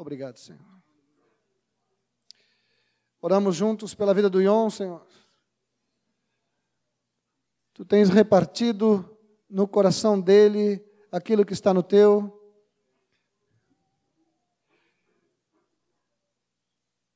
[0.00, 0.82] Obrigado, Senhor.
[3.20, 5.06] Oramos juntos pela vida do Ion, Senhor.
[7.74, 9.14] Tu tens repartido
[9.46, 10.82] no coração dele
[11.12, 12.34] aquilo que está no teu.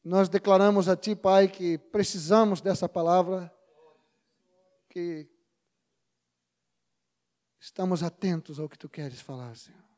[0.05, 3.51] Nós declaramos a Ti, Pai, que precisamos dessa palavra,
[4.91, 5.27] que
[7.59, 9.94] estamos atentos ao que Tu queres falar, Senhor.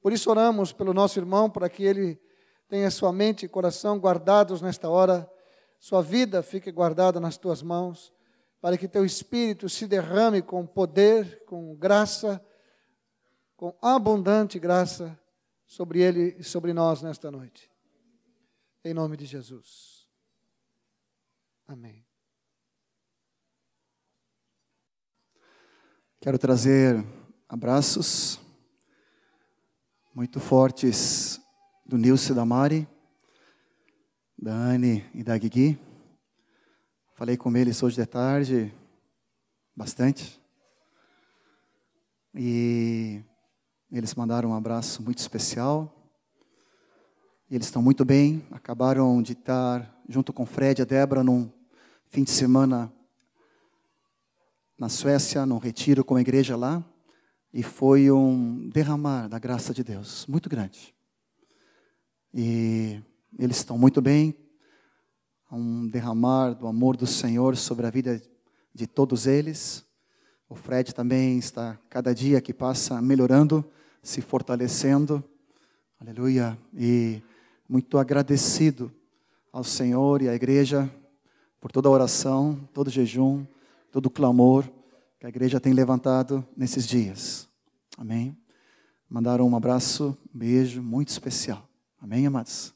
[0.00, 2.20] Por isso oramos pelo nosso irmão, para que ele
[2.68, 5.30] tenha sua mente e coração guardados nesta hora,
[5.78, 8.12] sua vida fique guardada nas Tuas mãos,
[8.60, 12.44] para que Teu Espírito se derrame com poder, com graça,
[13.56, 15.18] com abundante graça
[15.66, 17.70] sobre ele e sobre nós nesta noite.
[18.84, 20.08] Em nome de Jesus.
[21.66, 22.04] Amém.
[26.20, 27.04] Quero trazer
[27.48, 28.40] abraços
[30.18, 31.40] muito fortes
[31.86, 32.88] do Nilce da Mari,
[34.36, 35.78] da Anne e da Guigui.
[37.14, 38.74] Falei com eles hoje de tarde,
[39.76, 40.42] bastante.
[42.34, 43.22] E
[43.92, 46.12] eles mandaram um abraço muito especial.
[47.48, 48.44] E eles estão muito bem.
[48.50, 51.48] Acabaram de estar junto com Fred e a Débora num
[52.08, 52.92] fim de semana
[54.76, 56.84] na Suécia, num retiro com a igreja lá.
[57.52, 60.94] E foi um derramar da graça de Deus muito grande.
[62.34, 63.00] E
[63.38, 64.36] eles estão muito bem.
[65.50, 68.20] Um derramar do amor do Senhor sobre a vida
[68.74, 69.82] de todos eles.
[70.46, 73.64] O Fred também está, cada dia que passa, melhorando,
[74.02, 75.24] se fortalecendo.
[75.98, 76.58] Aleluia.
[76.74, 77.22] E
[77.66, 78.92] muito agradecido
[79.50, 80.90] ao Senhor e à igreja
[81.58, 83.46] por toda a oração, todo o jejum,
[83.90, 84.70] todo o clamor
[85.18, 87.48] que a igreja tem levantado nesses dias.
[87.96, 88.36] Amém.
[89.08, 91.68] Mandaram um abraço, um beijo muito especial.
[92.00, 92.74] Amém, amados?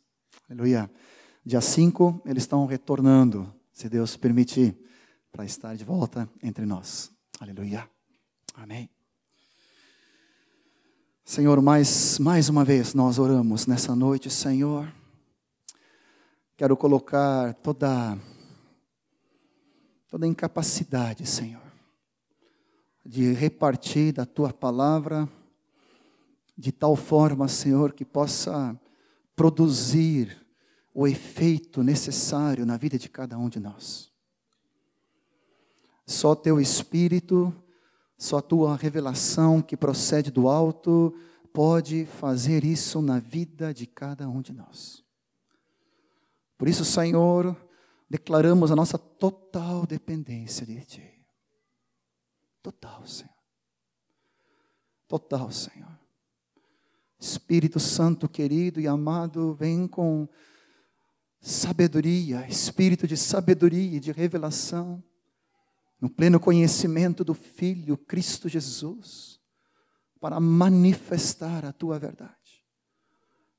[0.48, 0.90] Aleluia.
[1.44, 4.76] Dia 5, eles estão retornando, se Deus permitir,
[5.30, 7.10] para estar de volta entre nós.
[7.40, 7.88] Aleluia.
[8.54, 8.90] Amém.
[11.24, 14.92] Senhor, mais, mais uma vez nós oramos nessa noite, Senhor.
[16.56, 18.18] Quero colocar toda,
[20.08, 21.71] toda incapacidade, Senhor,
[23.04, 25.28] de repartir da tua palavra
[26.56, 28.78] de tal forma, Senhor, que possa
[29.34, 30.46] produzir
[30.94, 34.12] o efeito necessário na vida de cada um de nós.
[36.06, 37.54] Só teu Espírito,
[38.18, 41.14] só tua revelação que procede do alto
[41.52, 45.04] pode fazer isso na vida de cada um de nós.
[46.56, 47.56] Por isso, Senhor,
[48.08, 51.11] declaramos a nossa total dependência de Ti.
[52.62, 53.34] Total, Senhor.
[55.08, 55.98] Total, Senhor.
[57.18, 60.28] Espírito Santo querido e amado, vem com
[61.40, 65.02] sabedoria, espírito de sabedoria e de revelação
[66.00, 69.40] no pleno conhecimento do Filho Cristo Jesus,
[70.20, 72.64] para manifestar a tua verdade.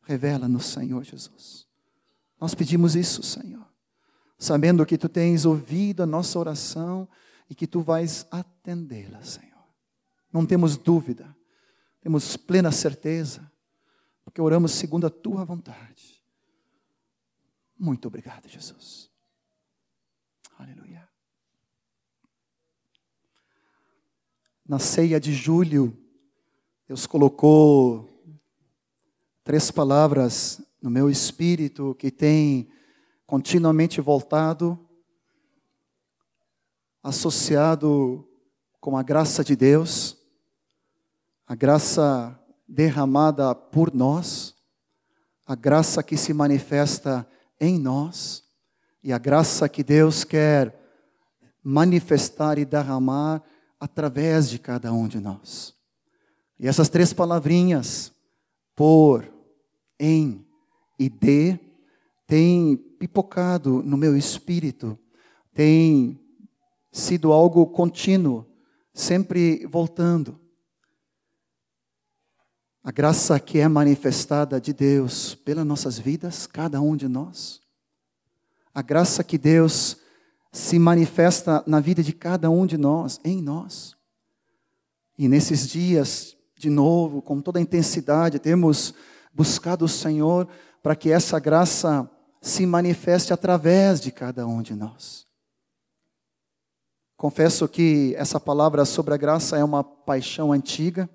[0.02, 1.66] Revela-nos, Senhor Jesus.
[2.40, 3.66] Nós pedimos isso, Senhor,
[4.38, 7.08] sabendo que tu tens ouvido a nossa oração
[7.54, 9.64] e que tu vais atendê-la, Senhor.
[10.32, 11.38] Não temos dúvida,
[12.02, 13.48] temos plena certeza,
[14.26, 16.20] porque oramos segundo a tua vontade.
[17.78, 19.08] Muito obrigado, Jesus.
[20.58, 21.08] Aleluia.
[24.66, 25.96] na ceia de julho,
[26.88, 28.10] Deus colocou
[29.44, 32.70] três palavras no meu espírito que tem
[33.28, 34.80] continuamente voltado,
[37.04, 38.26] associado
[38.80, 40.18] com a graça de Deus,
[41.46, 44.56] a graça derramada por nós,
[45.46, 47.28] a graça que se manifesta
[47.60, 48.44] em nós
[49.04, 50.80] e a graça que Deus quer
[51.62, 53.44] manifestar e derramar
[53.80, 55.76] através de cada um de nós.
[56.58, 58.14] E essas três palavrinhas,
[58.76, 59.30] por,
[60.00, 60.46] em
[60.98, 61.60] e de,
[62.26, 64.98] têm pipocado no meu espírito,
[65.54, 66.23] têm
[66.94, 68.46] sido algo contínuo,
[68.94, 70.40] sempre voltando.
[72.84, 77.60] A graça que é manifestada de Deus pelas nossas vidas, cada um de nós.
[78.74, 79.98] A graça que Deus
[80.52, 83.96] se manifesta na vida de cada um de nós, em nós.
[85.18, 88.94] E nesses dias, de novo, com toda a intensidade, temos
[89.34, 90.48] buscado o Senhor
[90.84, 92.08] para que essa graça
[92.40, 95.33] se manifeste através de cada um de nós.
[97.18, 101.10] Confesso que essa palavra sobre a graça é uma paixão antiga.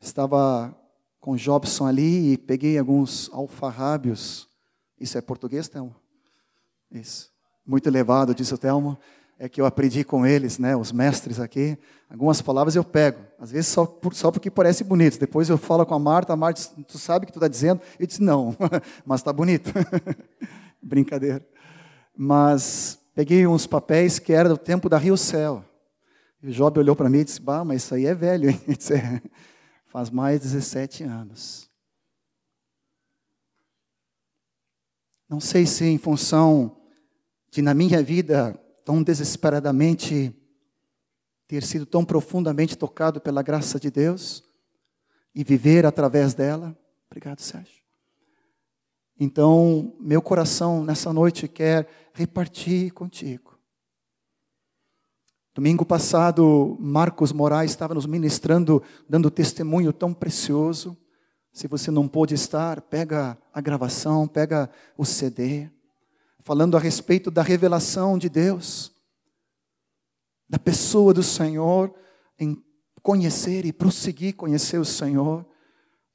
[0.00, 0.74] Estava
[1.20, 4.48] com Jobson ali e peguei alguns alfarrábios.
[4.98, 5.94] Isso é português, Telmo?
[6.90, 7.30] Isso.
[7.66, 8.98] Muito elevado, disse o Telmo.
[9.38, 11.78] É que eu aprendi com eles, né, os mestres aqui.
[12.10, 15.18] Algumas palavras eu pego, às vezes só, por, só porque parece bonito.
[15.18, 17.80] Depois eu falo com a Marta, a Marta tu sabe o que tu está dizendo?
[18.00, 18.56] Eu disse, não,
[19.06, 19.70] mas está bonito.
[20.82, 21.46] Brincadeira.
[22.16, 25.64] Mas peguei uns papéis que era do tempo da Rio Céu.
[26.40, 28.60] E o Job olhou para mim e disse, bah, mas isso aí é velho, hein?
[28.78, 29.20] Disse, é,
[29.86, 31.68] faz mais de 17 anos.
[35.28, 36.80] Não sei se em função
[37.50, 38.54] de na minha vida
[38.84, 40.32] tão desesperadamente
[41.48, 44.44] ter sido tão profundamente tocado pela graça de Deus
[45.34, 46.78] e viver através dela.
[47.10, 47.77] Obrigado, Sérgio.
[49.18, 53.58] Então, meu coração nessa noite quer repartir contigo.
[55.58, 60.96] Domingo passado, Marcos Moraes estava nos ministrando, dando testemunho tão precioso.
[61.52, 65.68] Se você não pôde estar, pega a gravação, pega o CD,
[66.38, 68.92] falando a respeito da revelação de Deus,
[70.48, 71.92] da pessoa do Senhor,
[72.38, 72.62] em
[73.02, 75.44] conhecer e prosseguir conhecer o Senhor.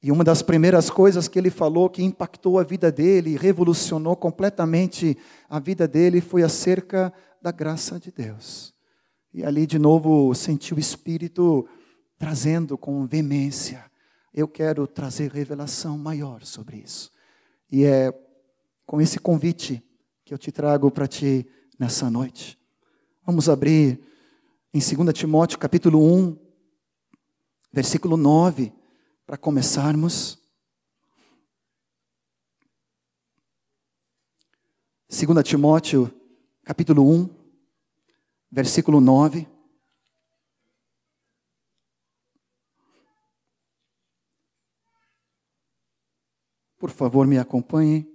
[0.04, 5.16] E uma das primeiras coisas que ele falou que impactou a vida dele, revolucionou completamente
[5.48, 7.12] a vida dele, foi acerca
[7.42, 8.72] da graça de Deus.
[9.32, 11.66] E ali de novo senti o Espírito
[12.18, 13.82] trazendo com veemência
[14.34, 17.12] eu quero trazer revelação maior sobre isso.
[17.70, 18.12] E é
[18.84, 19.80] com esse convite
[20.24, 21.46] que eu te trago para ti
[21.78, 22.58] nessa noite.
[23.24, 24.00] Vamos abrir
[24.72, 26.36] em 2 Timóteo capítulo 1,
[27.72, 28.72] versículo 9,
[29.26, 30.38] para começarmos.
[35.08, 36.12] 2 Timóteo
[36.64, 37.28] capítulo 1,
[38.50, 39.46] versículo 9.
[46.78, 48.06] Por favor, me acompanhe.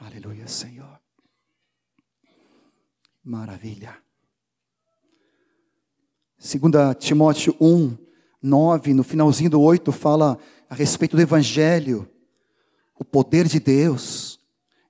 [0.00, 1.00] Aleluia, Senhor.
[3.22, 4.03] Maravilha.
[6.44, 7.96] 2 Timóteo 1,
[8.42, 10.38] 9, no finalzinho do 8, fala
[10.68, 12.06] a respeito do Evangelho,
[12.98, 14.38] o poder de Deus,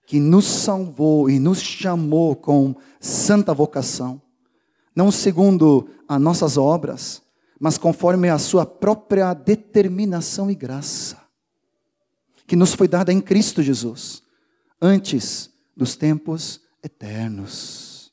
[0.04, 4.20] que nos salvou e nos chamou com santa vocação,
[4.96, 7.22] não segundo as nossas obras,
[7.60, 11.22] mas conforme a sua própria determinação e graça,
[12.48, 14.24] que nos foi dada em Cristo Jesus,
[14.82, 18.12] antes dos tempos eternos.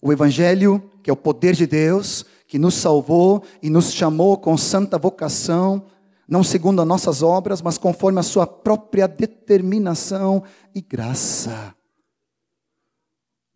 [0.00, 4.56] O Evangelho, que é o poder de Deus, que nos salvou e nos chamou com
[4.56, 5.86] santa vocação,
[6.28, 10.42] não segundo as nossas obras, mas conforme a sua própria determinação
[10.74, 11.74] e graça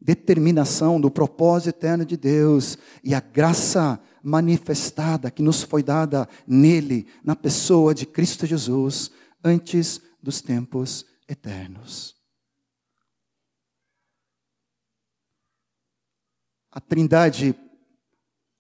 [0.06, 7.08] determinação do propósito eterno de Deus e a graça manifestada que nos foi dada nele,
[7.25, 9.10] na pessoa de Cristo Jesus,
[9.42, 12.15] antes dos tempos eternos.
[16.76, 17.58] A Trindade,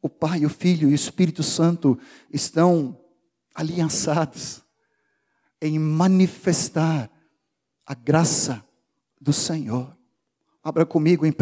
[0.00, 1.98] o Pai, o Filho e o Espírito Santo
[2.32, 2.98] estão
[3.54, 4.62] aliançados
[5.60, 7.10] em manifestar
[7.84, 8.64] a graça
[9.20, 9.94] do Senhor.
[10.64, 11.34] Abra comigo em 1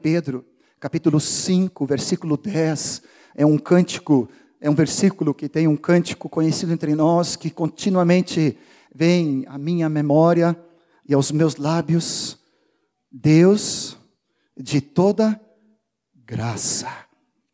[0.00, 0.42] Pedro,
[0.80, 3.02] capítulo 5, versículo 10.
[3.34, 4.26] É um cântico,
[4.58, 8.56] é um versículo que tem um cântico conhecido entre nós, que continuamente
[8.94, 10.58] vem à minha memória
[11.06, 12.38] e aos meus lábios.
[13.10, 13.98] Deus
[14.56, 15.38] de toda
[16.32, 16.88] graça.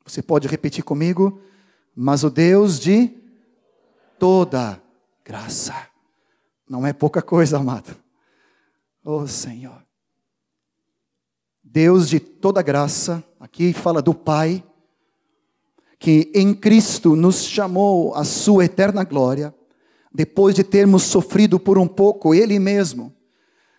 [0.06, 1.40] Você pode repetir comigo?
[1.96, 3.10] Mas o Deus de
[4.20, 4.80] toda
[5.24, 5.74] graça.
[6.70, 7.96] Não é pouca coisa, amado.
[9.04, 9.84] Oh Senhor.
[11.64, 14.62] Deus de toda graça, aqui fala do Pai,
[15.98, 19.52] que em Cristo nos chamou à sua eterna glória,
[20.14, 23.12] depois de termos sofrido por um pouco Ele mesmo,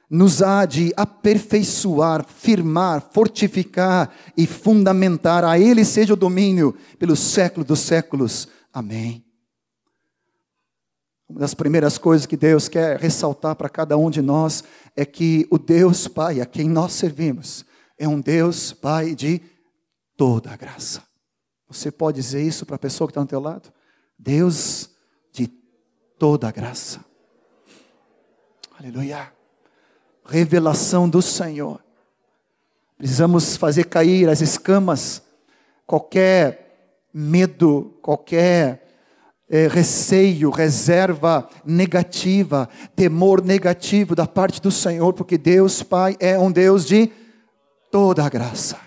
[0.10, 5.44] nos há de aperfeiçoar, firmar, fortificar e fundamentar.
[5.44, 8.48] A Ele seja o domínio pelos séculos dos séculos.
[8.74, 9.24] Amém.
[11.30, 14.64] Uma das primeiras coisas que Deus quer ressaltar para cada um de nós
[14.96, 17.64] é que o Deus Pai a quem nós servimos
[18.00, 19.42] é um Deus Pai de
[20.18, 21.04] toda a graça.
[21.68, 23.72] Você pode dizer isso para a pessoa que está ao teu lado?
[24.18, 24.90] Deus
[25.32, 25.48] de
[26.18, 27.06] toda a graça.
[28.80, 29.39] Aleluia.
[30.30, 31.84] Revelação do Senhor.
[32.96, 35.24] Precisamos fazer cair as escamas,
[35.88, 38.88] qualquer medo, qualquer
[39.50, 46.52] é, receio, reserva negativa, temor negativo da parte do Senhor, porque Deus Pai é um
[46.52, 47.12] Deus de
[47.90, 48.80] toda a graça.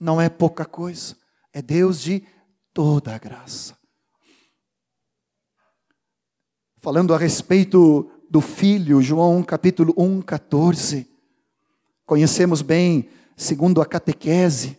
[0.00, 1.16] não é pouca coisa,
[1.52, 2.26] é Deus de
[2.72, 3.76] toda a graça.
[6.78, 11.06] Falando a respeito do Filho, João capítulo 1, 14.
[12.04, 14.76] Conhecemos bem, segundo a catequese,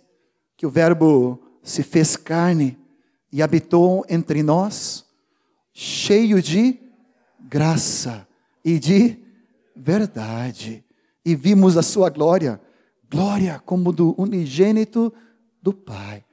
[0.58, 2.78] que o Verbo se fez carne
[3.32, 5.06] e habitou entre nós,
[5.72, 6.78] cheio de
[7.40, 8.28] graça
[8.62, 9.18] e de
[9.74, 10.84] verdade.
[11.24, 12.60] E vimos a sua glória,
[13.10, 15.14] glória como do unigênito
[15.62, 16.26] do Pai.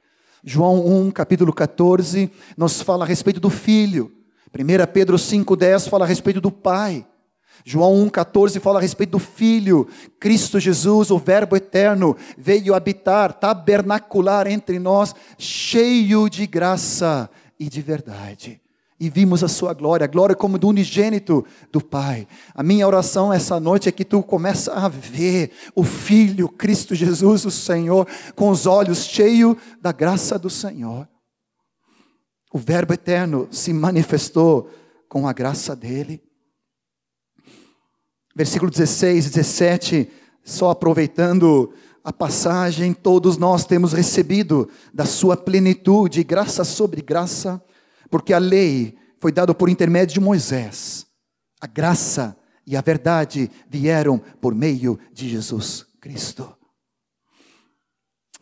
[0.43, 4.11] João 1, capítulo 14, nos fala a respeito do Filho.
[4.53, 7.07] 1 Pedro 5,10 fala a respeito do Pai.
[7.65, 9.87] João 1,14 fala a respeito do Filho,
[10.19, 17.29] Cristo Jesus, o Verbo eterno, veio habitar, tabernacular entre nós, cheio de graça
[17.59, 18.61] e de verdade.
[18.99, 22.27] E vimos a sua glória, a glória como do unigênito do Pai.
[22.53, 27.45] A minha oração essa noite é que tu começa a ver o Filho, Cristo Jesus,
[27.45, 31.07] o Senhor, com os olhos cheios da graça do Senhor.
[32.53, 34.69] O Verbo eterno se manifestou
[35.09, 36.21] com a graça dele
[38.35, 40.09] versículo 16, 17,
[40.43, 41.73] só aproveitando
[42.03, 47.63] a passagem, todos nós temos recebido da sua plenitude, graça sobre graça,
[48.09, 51.07] porque a lei foi dada por intermédio de Moisés.
[51.61, 52.37] A graça
[52.67, 56.53] e a verdade vieram por meio de Jesus Cristo.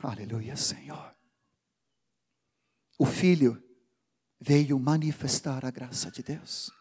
[0.01, 1.13] Aleluia, Senhor.
[2.97, 3.61] O Filho
[4.39, 6.71] veio manifestar a graça de Deus.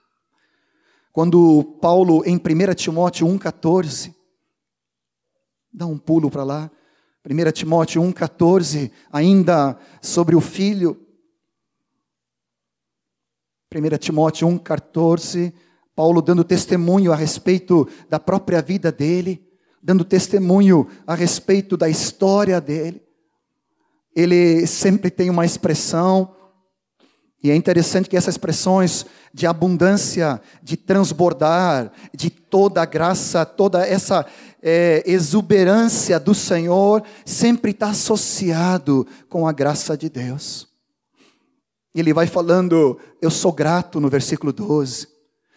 [1.13, 4.15] Quando Paulo, em 1 Timóteo 1,14,
[5.73, 6.71] dá um pulo para lá,
[7.29, 10.99] 1 Timóteo 1,14, ainda sobre o filho.
[13.75, 15.53] 1 Timóteo 1,14,
[15.95, 19.45] Paulo dando testemunho a respeito da própria vida dele,
[19.83, 23.03] dando testemunho a respeito da história dele.
[24.15, 26.35] Ele sempre tem uma expressão,
[27.43, 33.87] e é interessante que essas expressões de abundância, de transbordar, de toda a graça, toda
[33.87, 34.27] essa
[34.63, 40.69] é, exuberância do Senhor, sempre está associado com a graça de Deus.
[41.95, 45.09] Ele vai falando, eu sou grato no versículo 12,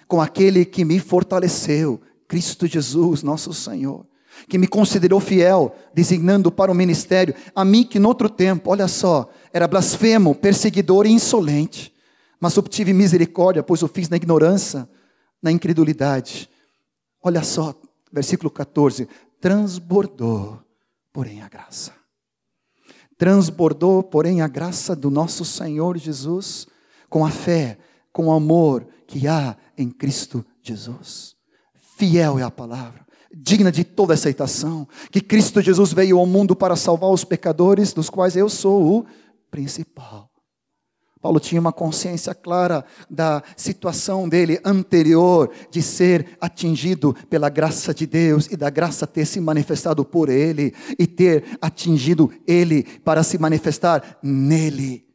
[0.07, 4.05] com aquele que me fortaleceu, Cristo Jesus, nosso Senhor
[4.47, 8.87] que me considerou fiel, designando para o ministério, a mim que no outro tempo, olha
[8.87, 11.93] só, era blasfemo, perseguidor e insolente,
[12.39, 14.87] mas obtive misericórdia, pois o fiz na ignorância,
[15.41, 16.49] na incredulidade.
[17.21, 17.73] Olha só,
[18.11, 19.07] versículo 14:
[19.39, 20.59] transbordou,
[21.11, 21.93] porém, a graça.
[23.17, 26.67] Transbordou, porém, a graça do nosso Senhor Jesus,
[27.09, 27.77] com a fé,
[28.11, 31.35] com o amor que há em Cristo Jesus.
[31.95, 33.02] Fiel é a palavra
[33.33, 38.09] digna de toda aceitação, que Cristo Jesus veio ao mundo para salvar os pecadores, dos
[38.09, 39.05] quais eu sou o
[39.49, 40.29] principal.
[41.19, 48.05] Paulo tinha uma consciência clara da situação dele anterior de ser atingido pela graça de
[48.05, 53.37] Deus e da graça ter se manifestado por ele e ter atingido ele para se
[53.37, 55.07] manifestar nele.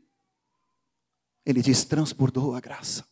[1.44, 3.04] Ele diz: transbordou a graça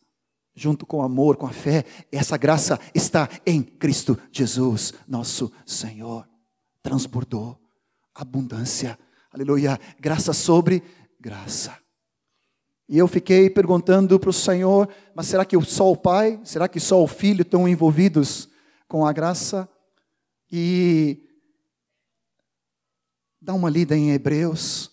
[0.57, 6.27] junto com o amor, com a fé, essa graça está em Cristo Jesus, nosso Senhor.
[6.81, 7.61] Transbordou
[8.13, 8.97] abundância,
[9.31, 10.81] aleluia, graça sobre
[11.19, 11.77] graça.
[12.89, 16.79] E eu fiquei perguntando para o Senhor, mas será que só o Pai, será que
[16.79, 18.49] só o Filho estão envolvidos
[18.87, 19.69] com a graça?
[20.51, 21.21] E
[23.39, 24.89] dá uma lida em Hebreus,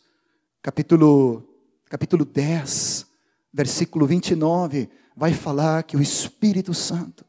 [0.61, 1.49] capítulo,
[1.89, 3.07] capítulo 10,
[3.51, 7.25] versículo 29 vai falar que o Espírito Santo,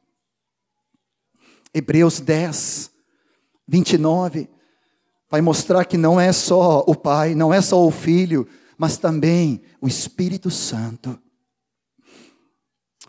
[1.73, 2.91] Hebreus 10,
[3.67, 4.49] 29,
[5.29, 9.61] vai mostrar que não é só o Pai, não é só o Filho, mas também
[9.81, 11.19] o Espírito Santo.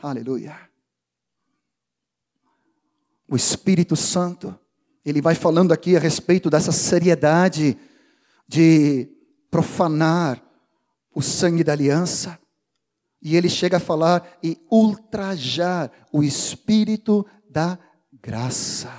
[0.03, 0.57] Aleluia.
[3.29, 4.57] O Espírito Santo,
[5.05, 7.77] ele vai falando aqui a respeito dessa seriedade
[8.47, 9.09] de
[9.51, 10.43] profanar
[11.15, 12.39] o sangue da aliança
[13.21, 17.79] e ele chega a falar e ultrajar o espírito da
[18.23, 18.93] graça.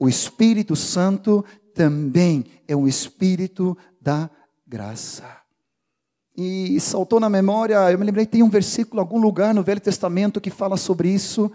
[0.00, 4.30] O Espírito Santo também é um espírito da
[4.66, 5.24] graça.
[6.36, 10.40] E saltou na memória, eu me lembrei, tem um versículo, algum lugar no Velho Testamento
[10.40, 11.50] que fala sobre isso.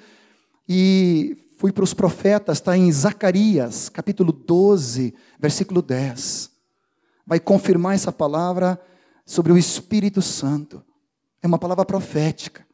[0.67, 6.51] E fui para os profetas, está em Zacarias, capítulo 12, versículo 10.
[7.25, 8.77] Vai confirmar essa palavra
[9.25, 10.83] sobre o Espírito Santo.
[11.43, 12.65] É uma palavra profética.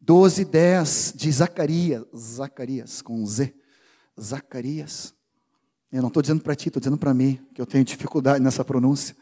[0.00, 3.52] 12, 10 de Zacarias, Zacarias com Z,
[4.18, 5.12] Zacarias.
[5.90, 8.64] Eu não estou dizendo para ti, estou dizendo para mim, que eu tenho dificuldade nessa
[8.64, 9.16] pronúncia.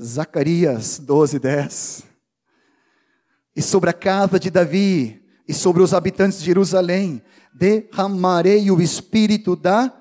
[0.00, 2.04] Zacarias 12, 10.
[3.56, 7.20] E sobre a casa de Davi e sobre os habitantes de Jerusalém
[7.52, 9.92] derramarei o espírito da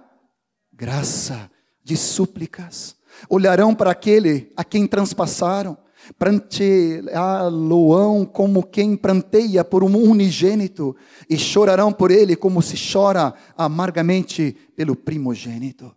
[0.71, 1.49] graça,
[1.83, 2.98] de súplicas.
[3.27, 5.77] Olharão para aquele a quem transpassaram,
[6.17, 10.95] pranteá-lo-ão como quem pranteia por um unigênito,
[11.29, 15.93] e chorarão por ele como se chora amargamente pelo primogênito.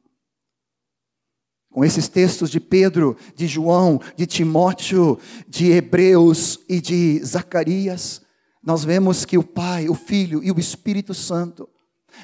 [1.71, 8.21] Com esses textos de Pedro, de João, de Timóteo, de Hebreus e de Zacarias,
[8.63, 11.67] nós vemos que o Pai, o Filho e o Espírito Santo,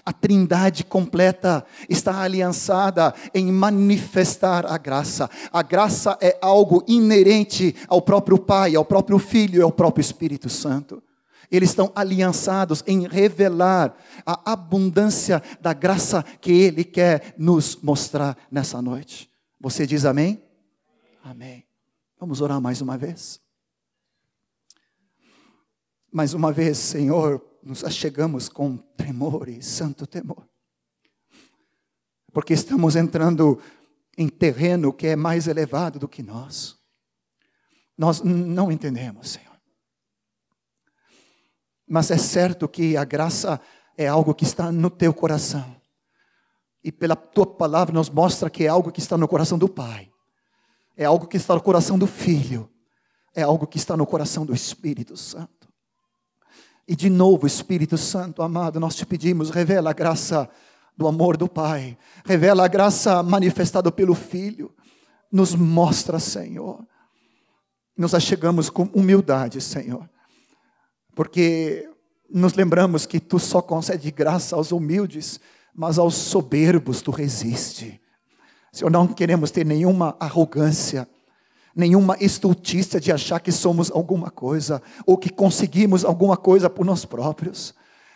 [0.04, 5.28] a trindade completa, está aliançada em manifestar a graça.
[5.52, 10.48] A graça é algo inerente ao próprio Pai, ao próprio Filho e ao próprio Espírito
[10.48, 11.02] Santo.
[11.50, 18.82] Eles estão aliançados em revelar a abundância da graça que Ele quer nos mostrar nessa
[18.82, 19.30] noite.
[19.60, 20.42] Você diz amém?
[21.24, 21.64] Amém.
[22.20, 23.40] Vamos orar mais uma vez.
[26.12, 30.48] Mais uma vez, Senhor, nos achegamos com tremor e santo temor.
[32.32, 33.60] Porque estamos entrando
[34.16, 36.78] em terreno que é mais elevado do que nós.
[37.96, 39.54] Nós não entendemos, Senhor.
[41.86, 43.60] Mas é certo que a graça
[43.98, 45.78] é algo que está no teu coração
[46.82, 50.10] e pela tua palavra nos mostra que é algo que está no coração do Pai,
[50.96, 52.72] é algo que está no coração do Filho,
[53.34, 55.57] é algo que está no coração do Espírito Santo.
[56.88, 60.48] E de novo, Espírito Santo amado, nós te pedimos, revela a graça
[60.96, 64.74] do amor do Pai, revela a graça manifestada pelo Filho,
[65.30, 66.84] nos mostra, Senhor.
[67.96, 70.08] Nos achegamos com humildade, Senhor,
[71.14, 71.88] porque
[72.32, 75.40] nos lembramos que tu só concede graça aos humildes
[75.78, 78.00] mas aos soberbos tu resiste.
[78.72, 81.08] Senhor, não queremos ter nenhuma arrogância,
[81.78, 87.04] nenhuma estultícia de achar que somos alguma coisa, ou que conseguimos alguma coisa por nós
[87.04, 87.72] próprios.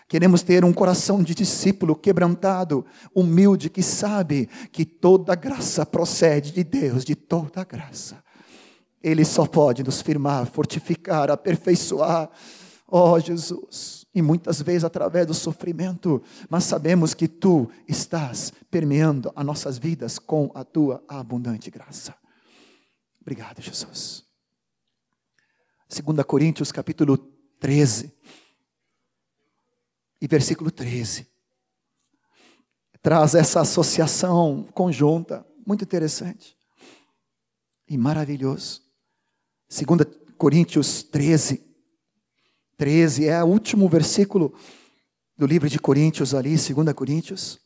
[0.09, 2.85] Queremos ter um coração de discípulo quebrantado,
[3.15, 8.23] humilde, que sabe que toda graça procede de Deus, de toda graça.
[9.01, 12.31] Ele só pode nos firmar, fortificar, aperfeiçoar.
[12.89, 19.47] Oh, Jesus e muitas vezes através do sofrimento, mas sabemos que tu estás permeando as
[19.47, 22.15] nossas vidas com a tua abundante graça.
[23.23, 24.27] Obrigado, Jesus.
[25.89, 27.17] 2 Coríntios capítulo
[27.61, 28.13] 13
[30.21, 31.29] e versículo 13.
[33.01, 36.57] Traz essa associação conjunta, muito interessante
[37.89, 38.83] e maravilhoso.
[39.71, 41.65] 2 Coríntios 13,
[42.77, 44.53] 13, é o último versículo
[45.39, 47.62] do livro de Coríntios ali, 2 Coríntios.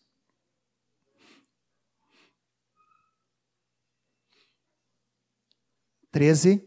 [6.17, 6.67] Treze.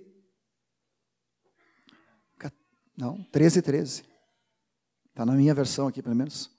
[2.96, 4.04] Não, treze, treze.
[5.08, 6.52] Está na minha versão aqui, pelo menos.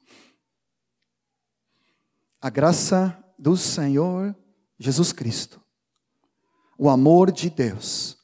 [2.40, 4.34] A graça do Senhor
[4.76, 5.62] Jesus Cristo,
[6.76, 8.18] o amor de Deus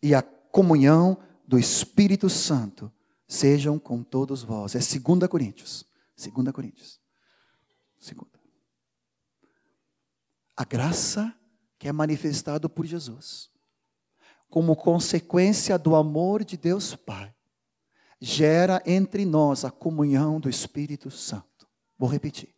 [0.00, 2.92] e a comunhão do Espírito Santo
[3.26, 4.76] sejam com todos vós.
[4.76, 5.84] É 2 Coríntios.
[6.16, 7.00] 2 Coríntios.
[7.98, 8.38] Segunda.
[10.56, 11.36] A graça
[11.76, 13.50] que é manifestado por Jesus,
[14.50, 17.34] como consequência do amor de Deus Pai,
[18.20, 21.66] gera entre nós a comunhão do Espírito Santo.
[21.98, 22.54] Vou repetir.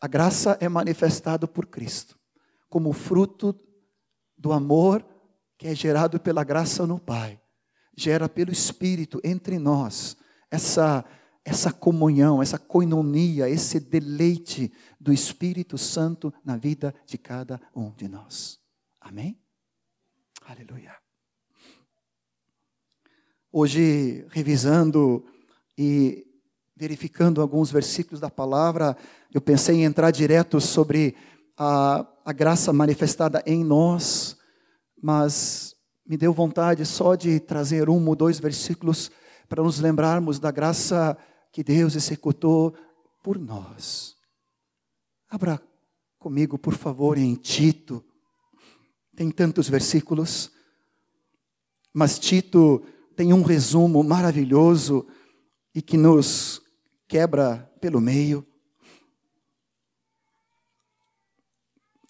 [0.00, 2.18] A graça é manifestada por Cristo,
[2.68, 3.54] como fruto
[4.36, 5.06] do amor
[5.58, 7.40] que é gerado pela graça no Pai,
[7.96, 10.16] gera pelo Espírito entre nós
[10.50, 11.04] essa
[11.44, 18.08] essa comunhão, essa coinonia, esse deleite do Espírito Santo na vida de cada um de
[18.08, 18.60] nós.
[19.00, 19.40] Amém?
[20.50, 20.92] Aleluia.
[23.52, 25.24] Hoje, revisando
[25.78, 26.26] e
[26.74, 28.96] verificando alguns versículos da palavra,
[29.32, 31.16] eu pensei em entrar direto sobre
[31.56, 34.36] a, a graça manifestada em nós
[35.00, 39.08] mas me deu vontade só de trazer um ou dois versículos
[39.48, 41.16] para nos lembrarmos da graça
[41.52, 42.74] que Deus executou
[43.22, 44.16] por nós.
[45.28, 45.62] Abra
[46.18, 48.04] comigo, por favor, em Tito.
[49.20, 50.50] Tem tantos versículos,
[51.92, 52.82] mas Tito
[53.14, 55.06] tem um resumo maravilhoso
[55.74, 56.62] e que nos
[57.06, 58.46] quebra pelo meio.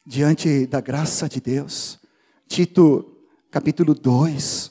[0.06, 1.98] Diante da graça de Deus,
[2.46, 3.20] Tito,
[3.50, 4.70] capítulo 2,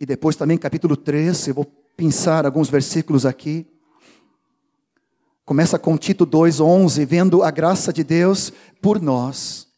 [0.00, 1.64] e depois também capítulo 3, eu vou
[1.96, 3.66] pensar alguns versículos aqui.
[5.44, 9.71] Começa com Tito 2:11, vendo a graça de Deus por nós.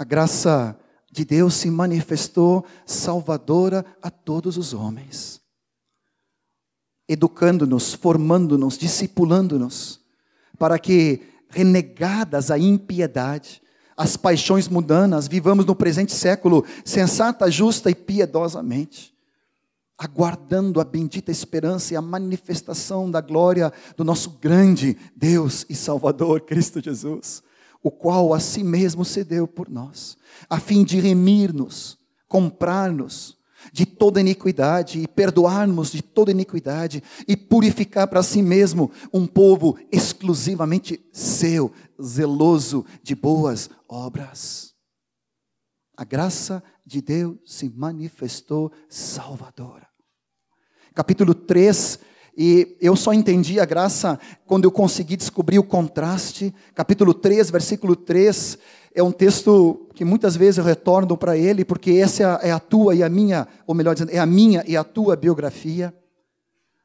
[0.00, 0.80] A graça
[1.12, 5.42] de Deus se manifestou salvadora a todos os homens,
[7.06, 10.00] educando-nos, formando-nos, discipulando-nos,
[10.58, 13.60] para que, renegadas a impiedade,
[13.94, 19.14] as paixões mundanas, vivamos no presente século sensata, justa e piedosamente,
[19.98, 26.40] aguardando a bendita esperança e a manifestação da glória do nosso grande Deus e Salvador
[26.40, 27.42] Cristo Jesus
[27.82, 30.16] o qual a si mesmo cedeu por nós,
[30.48, 33.38] a fim de remir-nos, comprar-nos
[33.72, 39.78] de toda iniquidade e perdoar-nos de toda iniquidade e purificar para si mesmo um povo
[39.92, 44.72] exclusivamente seu, zeloso de boas obras.
[45.96, 49.86] A graça de Deus se manifestou salvadora.
[50.94, 51.98] Capítulo 3
[52.36, 56.54] e eu só entendi a graça quando eu consegui descobrir o contraste.
[56.74, 58.58] Capítulo 3, versículo 3,
[58.94, 62.94] é um texto que muitas vezes eu retorno para ele, porque essa é a tua
[62.94, 65.94] e a minha, ou melhor dizendo, é a minha e a tua biografia.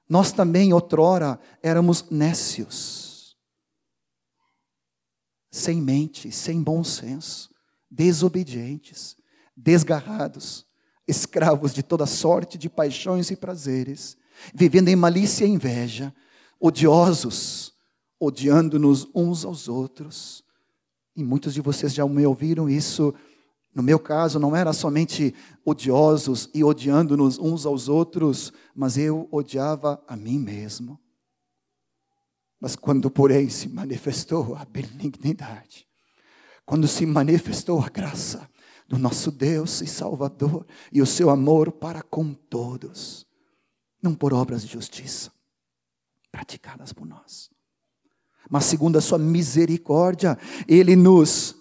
[0.07, 3.35] Nós também, outrora, éramos nécios,
[5.49, 7.49] sem mente, sem bom senso,
[7.89, 9.15] desobedientes,
[9.55, 10.65] desgarrados,
[11.07, 14.17] escravos de toda sorte de paixões e prazeres
[14.53, 16.13] vivendo em malícia e inveja,
[16.59, 17.73] odiosos,
[18.19, 20.43] odiando-nos uns aos outros.
[21.15, 23.13] E muitos de vocês já me ouviram isso.
[23.73, 30.01] No meu caso, não era somente odiosos e odiando-nos uns aos outros, mas eu odiava
[30.07, 30.99] a mim mesmo.
[32.59, 35.85] Mas quando, porém, se manifestou a benignidade,
[36.65, 38.49] quando se manifestou a graça
[38.87, 43.25] do nosso Deus e Salvador e o seu amor para com todos,
[44.05, 45.31] não por obras de justiça
[46.31, 47.49] praticadas por nós,
[48.49, 50.37] mas segundo a sua misericórdia,
[50.67, 51.55] ele nos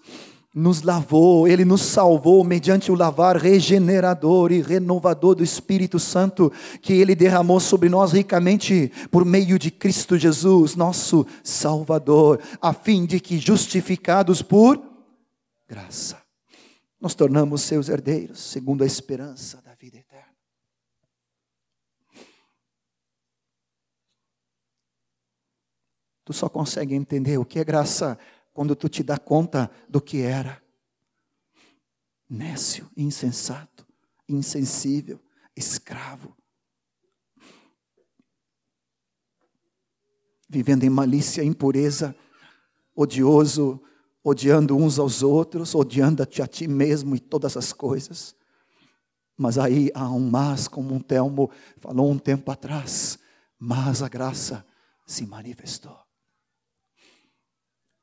[0.55, 6.93] nos lavou, ele nos salvou mediante o lavar regenerador e renovador do Espírito Santo que
[6.93, 13.19] ele derramou sobre nós ricamente por meio de Cristo Jesus, nosso Salvador, a fim de
[13.19, 14.81] que justificados por
[15.69, 16.23] graça,
[17.01, 20.04] nós tornamos seus herdeiros, segundo a esperança da vida eterna.
[26.25, 28.19] Tu só consegue entender o que é graça
[28.53, 30.63] quando tu te dá conta do que era.
[32.29, 33.87] Nécio, insensato,
[34.29, 35.21] insensível,
[35.55, 36.35] escravo.
[40.49, 42.17] Vivendo em malícia impureza,
[42.95, 43.83] odioso,
[44.23, 48.35] odiando uns aos outros, odiando-te a ti mesmo e todas as coisas.
[49.37, 53.19] Mas aí há um mas, como um Telmo falou um tempo atrás,
[53.59, 54.65] mas a graça
[55.07, 56.04] se manifestou.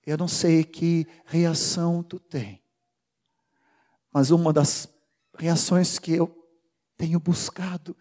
[0.05, 2.61] Eu não sei que reação tu tem,
[4.11, 4.89] mas uma das
[5.37, 6.27] reações que eu
[6.97, 7.95] tenho buscado,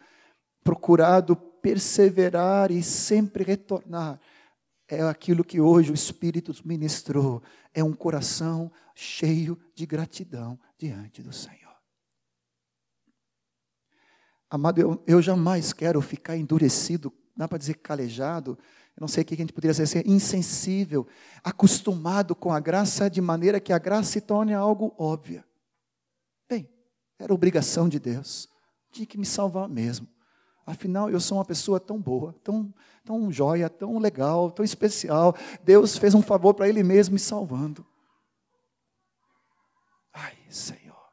[0.62, 4.20] procurado perseverar e sempre retornar,
[4.88, 11.32] é aquilo que hoje o Espírito ministrou, é um coração cheio de gratidão diante do
[11.32, 11.60] Senhor.
[14.50, 18.58] Amado, eu, eu jamais quero ficar endurecido, dá para dizer calejado,
[19.00, 21.06] não sei o que a gente poderia dizer, insensível,
[21.42, 25.42] acostumado com a graça de maneira que a graça se torne algo óbvio.
[26.46, 26.68] Bem,
[27.18, 28.46] era obrigação de Deus,
[28.92, 30.06] tinha que me salvar mesmo.
[30.66, 35.34] Afinal, eu sou uma pessoa tão boa, tão, tão joia, tão legal, tão especial.
[35.64, 37.84] Deus fez um favor para Ele mesmo me salvando.
[40.12, 41.10] Ai, Senhor.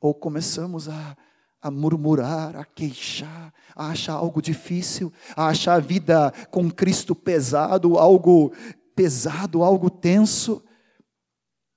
[0.00, 1.16] Ou começamos a
[1.62, 7.96] a murmurar, a queixar, a achar algo difícil, a achar a vida com Cristo pesado,
[7.98, 8.52] algo
[8.96, 10.62] pesado, algo tenso.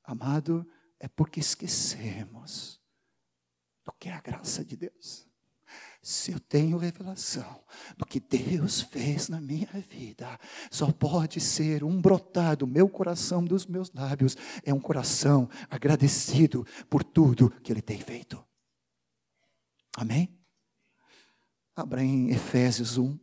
[0.03, 0.65] Amado,
[0.99, 2.81] é porque esquecemos
[3.85, 5.25] do que é a graça de Deus.
[6.01, 7.63] Se eu tenho revelação
[7.97, 13.43] do que Deus fez na minha vida, só pode ser um brotar do meu coração,
[13.43, 18.43] dos meus lábios, é um coração agradecido por tudo que Ele tem feito.
[19.97, 20.37] Amém?
[21.73, 23.17] Abra em Efésios 1.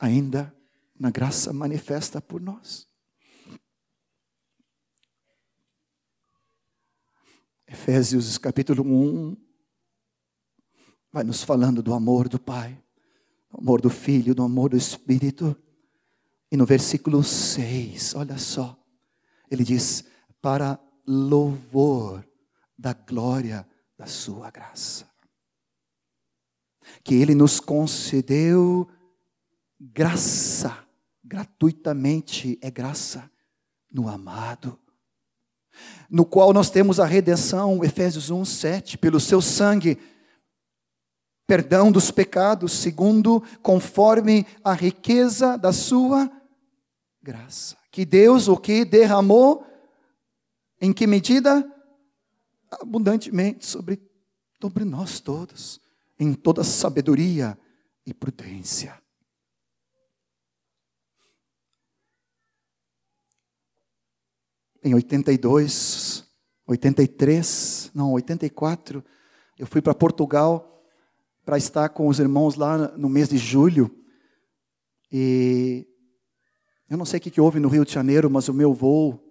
[0.00, 0.52] Ainda
[0.98, 2.88] na graça manifesta por nós.
[7.66, 9.36] Efésios capítulo 1
[11.12, 12.82] vai nos falando do amor do Pai,
[13.50, 15.56] do amor do Filho, do amor do Espírito.
[16.50, 18.76] E no versículo 6, olha só,
[19.48, 20.04] ele diz:
[20.40, 22.29] para louvor
[22.80, 25.06] da glória da sua graça.
[27.04, 28.88] que Ele nos concedeu
[29.78, 30.76] graça,
[31.22, 33.30] gratuitamente é graça,
[33.92, 34.78] no amado,
[36.08, 39.98] no qual nós temos a redenção, Efésios 1, 7, pelo seu sangue,
[41.46, 46.30] perdão dos pecados, segundo, conforme a riqueza da sua
[47.22, 47.76] graça.
[47.92, 49.66] Que Deus o que derramou,
[50.80, 51.79] em que medida?
[52.70, 54.00] Abundantemente sobre,
[54.60, 55.80] sobre nós todos,
[56.18, 57.58] em toda sabedoria
[58.06, 59.00] e prudência.
[64.82, 66.24] Em 82,
[66.66, 69.04] 83, não, 84,
[69.58, 70.82] eu fui para Portugal
[71.44, 73.90] para estar com os irmãos lá no mês de julho.
[75.12, 75.86] E
[76.88, 79.29] eu não sei o que houve no Rio de Janeiro, mas o meu voo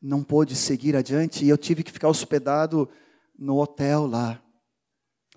[0.00, 2.88] não pôde seguir adiante e eu tive que ficar hospedado
[3.38, 4.40] no hotel lá.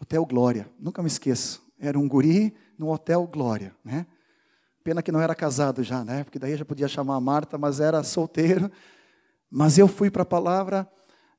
[0.02, 1.62] Hotel Glória, nunca me esqueço.
[1.80, 4.06] Era um guri no Hotel Glória, né?
[4.84, 6.24] Pena que não era casado já, né?
[6.24, 8.72] Porque daí já podia chamar a Marta, mas era solteiro
[9.56, 10.90] mas eu fui para a palavra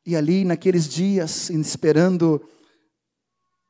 [0.07, 2.41] e ali naqueles dias, esperando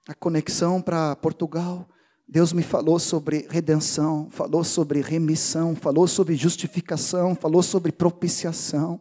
[0.06, 1.88] a conexão para Portugal,
[2.28, 9.00] Deus me falou sobre redenção, falou sobre remissão, falou sobre justificação, falou sobre propiciação.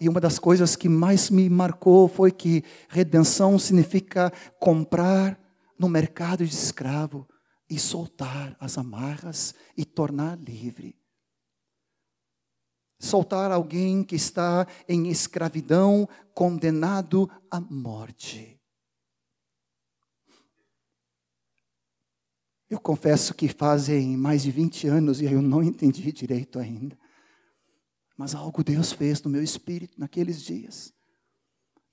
[0.00, 5.38] E uma das coisas que mais me marcou foi que redenção significa comprar
[5.78, 7.26] no mercado de escravo
[7.68, 10.98] e soltar as amarras e tornar livre
[12.98, 18.60] soltar alguém que está em escravidão, condenado à morte.
[22.68, 26.98] Eu confesso que fazem mais de 20 anos e eu não entendi direito ainda.
[28.18, 30.92] Mas algo Deus fez no meu espírito naqueles dias.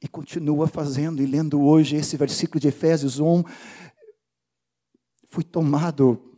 [0.02, 3.44] E continua fazendo, e lendo hoje esse versículo de Efésios 1,
[5.28, 6.38] fui tomado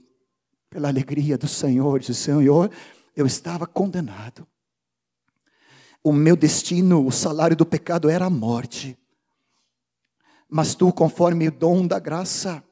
[0.70, 2.70] pela alegria do Senhor, disse: Senhor,
[3.16, 4.46] eu estava condenado
[6.08, 8.98] o meu destino, o salário do pecado era a morte.
[10.50, 12.64] Mas tu, conforme o dom da graça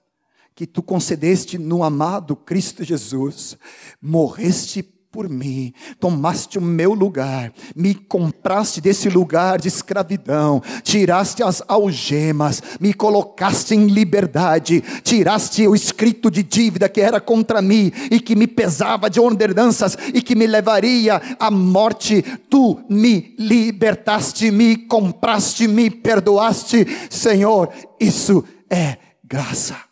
[0.55, 3.57] que tu concedeste no amado Cristo Jesus,
[4.01, 4.81] morreste
[5.15, 12.61] por mim, tomaste o meu lugar, me compraste desse lugar de escravidão, tiraste as algemas,
[12.81, 18.35] me colocaste em liberdade, tiraste o escrito de dívida que era contra mim e que
[18.35, 22.21] me pesava de ordenanças e que me levaria à morte.
[22.49, 27.69] Tu me libertaste, me compraste, me perdoaste, Senhor,
[28.01, 29.85] isso é graça.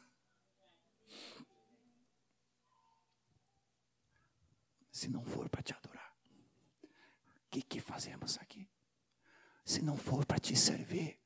[5.04, 6.14] se não for para te adorar?
[6.82, 8.68] O que, que fazemos aqui?
[9.64, 11.20] Se não for para te servir,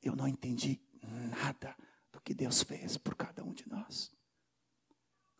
[0.00, 0.80] eu não entendi
[1.42, 1.74] nada
[2.12, 4.12] do que Deus fez por cada um de nós.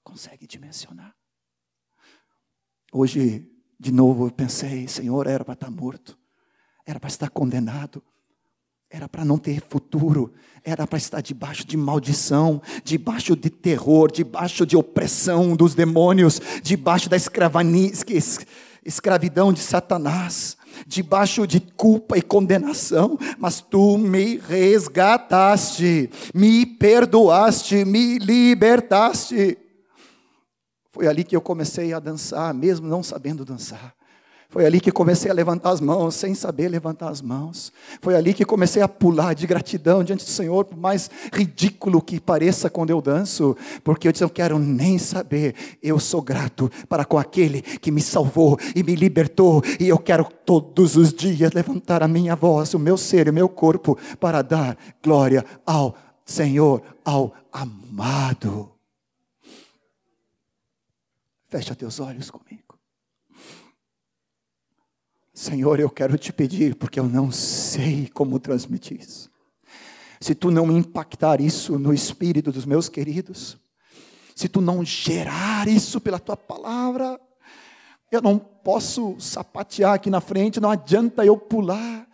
[0.02, 1.14] Consegue dimensionar?
[2.92, 6.18] Hoje, de novo, eu pensei, Senhor, era para estar morto,
[6.84, 8.02] era para estar condenado,
[8.90, 14.66] era para não ter futuro, era para estar debaixo de maldição, debaixo de terror, debaixo
[14.66, 17.16] de opressão dos demônios, debaixo da
[18.84, 28.18] escravidão de Satanás, debaixo de culpa e condenação, mas tu me resgataste, me perdoaste, me
[28.18, 29.58] libertaste.
[30.90, 33.97] Foi ali que eu comecei a dançar, mesmo não sabendo dançar.
[34.50, 37.70] Foi ali que comecei a levantar as mãos, sem saber levantar as mãos.
[38.00, 42.18] Foi ali que comecei a pular de gratidão diante do Senhor, por mais ridículo que
[42.18, 47.04] pareça quando eu danço, porque eu disse: não quero nem saber, eu sou grato para
[47.04, 52.02] com aquele que me salvou e me libertou, e eu quero todos os dias levantar
[52.02, 57.34] a minha voz, o meu ser, o meu corpo, para dar glória ao Senhor, ao
[57.52, 58.70] amado.
[61.48, 62.67] Fecha teus olhos comigo.
[65.38, 69.30] Senhor, eu quero te pedir, porque eu não sei como transmitir isso.
[70.20, 73.56] Se tu não impactar isso no espírito dos meus queridos,
[74.34, 77.20] se tu não gerar isso pela tua palavra,
[78.10, 82.08] eu não posso sapatear aqui na frente, não adianta eu pular.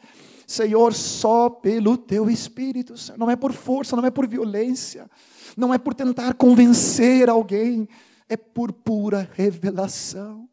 [0.46, 3.16] Senhor, só pelo teu espírito, Senhor.
[3.16, 5.10] não é por força, não é por violência,
[5.56, 7.88] não é por tentar convencer alguém,
[8.28, 10.46] é por pura revelação.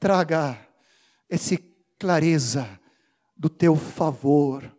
[0.00, 0.63] Traga
[1.34, 1.56] essa
[1.98, 2.80] clareza
[3.36, 4.76] do teu favor,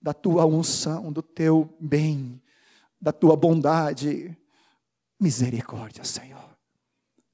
[0.00, 2.42] da tua unção, do teu bem,
[3.00, 4.36] da tua bondade.
[5.20, 6.56] Misericórdia, Senhor.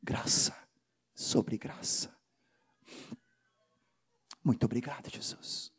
[0.03, 0.55] Graça
[1.15, 2.15] sobre graça.
[4.43, 5.73] Muito obrigado, Jesus.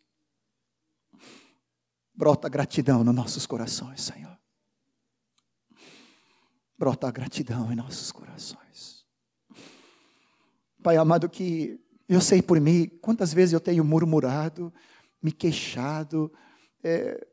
[2.13, 4.37] Brota gratidão nos nossos corações, Senhor.
[6.77, 9.05] Brota gratidão em nossos corações.
[10.81, 14.73] Pai amado, que eu sei por mim, quantas vezes eu tenho murmurado,
[15.21, 16.31] me queixado,
[16.83, 17.27] é,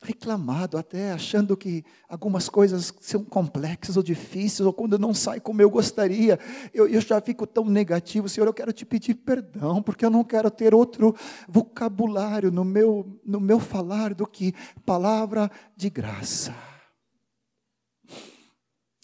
[0.00, 5.60] reclamado até, achando que algumas coisas são complexas ou difíceis, ou quando não sai como
[5.60, 6.38] eu gostaria,
[6.72, 8.28] eu, eu já fico tão negativo.
[8.28, 11.14] Senhor, eu quero te pedir perdão, porque eu não quero ter outro
[11.48, 14.54] vocabulário no meu, no meu falar do que
[14.84, 16.54] palavra de graça,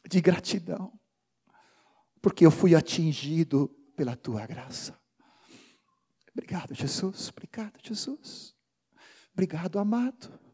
[0.08, 0.92] de gratidão,
[2.22, 5.03] porque eu fui atingido pela tua graça.
[6.34, 7.28] Obrigado, Jesus.
[7.30, 8.54] Obrigado, Jesus.
[9.32, 10.44] Obrigado, amado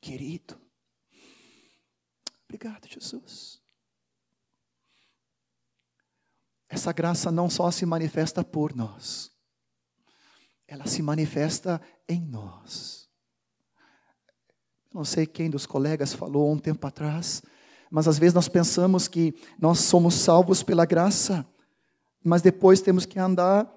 [0.00, 0.58] querido.
[2.44, 3.60] Obrigado, Jesus.
[6.68, 9.30] Essa graça não só se manifesta por nós,
[10.66, 13.08] ela se manifesta em nós.
[14.92, 17.42] Não sei quem dos colegas falou um tempo atrás,
[17.90, 21.46] mas às vezes nós pensamos que nós somos salvos pela graça,
[22.24, 23.68] mas depois temos que andar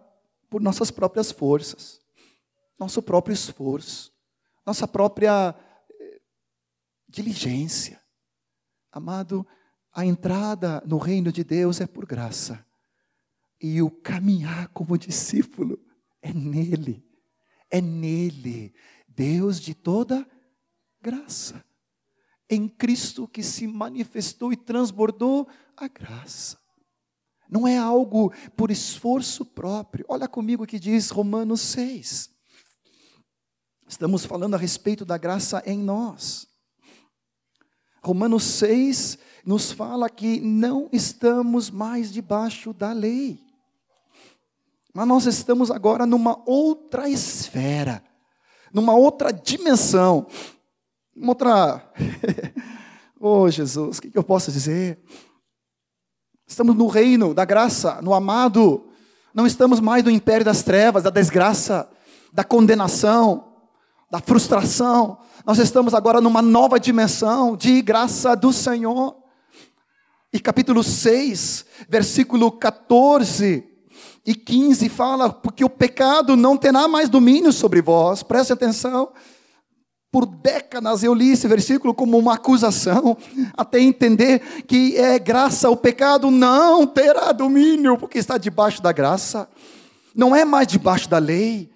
[0.54, 2.00] por nossas próprias forças,
[2.80, 4.13] nosso próprio esforço,
[4.63, 5.56] nossa própria
[7.10, 8.00] diligência.
[8.92, 9.48] Amado,
[9.92, 12.63] a entrada no reino de Deus é por graça.
[13.60, 15.84] E o caminhar como discípulo
[16.22, 17.04] é nele.
[17.68, 18.76] É nele.
[19.08, 20.24] Deus de toda
[21.02, 21.66] graça.
[22.48, 26.62] Em Cristo que se manifestou e transbordou a graça.
[27.49, 30.06] Não é algo por esforço próprio.
[30.08, 32.29] Olha comigo o que diz Romanos 6.
[33.88, 36.47] Estamos falando a respeito da graça em nós.
[38.03, 43.39] Romanos 6 nos fala que não estamos mais debaixo da lei.
[44.93, 48.03] Mas nós estamos agora numa outra esfera,
[48.73, 50.27] numa outra dimensão,
[51.15, 51.91] uma outra.
[53.19, 54.99] oh Jesus, o que eu posso dizer?
[56.54, 58.86] Estamos no reino da graça, no amado.
[59.34, 61.89] Não estamos mais no império das trevas, da desgraça,
[62.32, 63.46] da condenação
[64.12, 65.18] da frustração.
[65.44, 69.16] Nós estamos agora numa nova dimensão de graça do Senhor.
[70.32, 73.68] E capítulo 6, versículo 14
[74.24, 78.22] e 15 fala: Porque o pecado não terá mais domínio sobre vós.
[78.22, 79.12] Preste atenção.
[80.13, 83.17] Por décadas eu li esse versículo como uma acusação,
[83.58, 89.49] até entender que é graça, o pecado não terá domínio, porque está debaixo da graça,
[90.13, 91.71] não é mais debaixo da lei.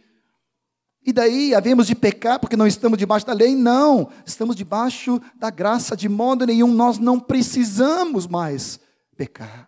[1.04, 3.56] E daí havemos de pecar porque não estamos debaixo da lei?
[3.56, 8.80] Não, estamos debaixo da graça, de modo nenhum nós não precisamos mais
[9.18, 9.68] pecar.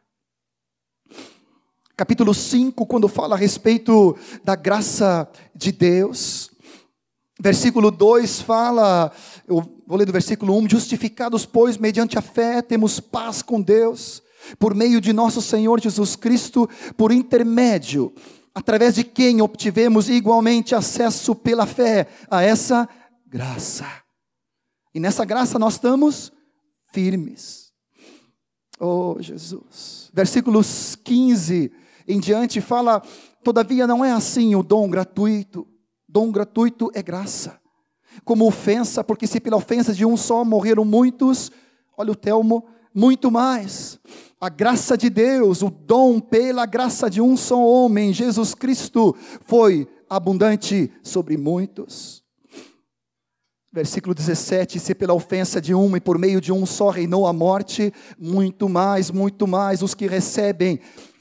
[1.97, 6.48] Capítulo 5, quando fala a respeito da graça de Deus,
[7.39, 9.11] versículo 2 fala,
[9.47, 14.21] eu vou ler do versículo 1: Justificados, pois, mediante a fé, temos paz com Deus,
[14.57, 18.13] por meio de nosso Senhor Jesus Cristo, por intermédio
[18.53, 22.87] através de quem obtivemos igualmente acesso pela fé a essa
[23.25, 23.85] graça.
[24.93, 26.31] E nessa graça nós estamos
[26.91, 27.71] firmes.
[28.79, 30.09] Oh, Jesus.
[30.13, 31.71] Versículos 15
[32.07, 33.01] em diante fala:
[33.43, 35.67] Todavia não é assim o dom gratuito.
[36.09, 37.61] Dom gratuito é graça.
[38.25, 41.51] Como ofensa, porque se pela ofensa de um só morreram muitos,
[41.95, 43.99] olha o Telmo, muito mais
[44.41, 49.87] a graça de Deus, o dom pela graça de um só homem, Jesus Cristo, foi
[50.09, 52.23] abundante sobre muitos.
[53.71, 57.33] Versículo 17: Se pela ofensa de um e por meio de um só reinou a
[57.33, 60.79] morte, muito mais, muito mais os que recebem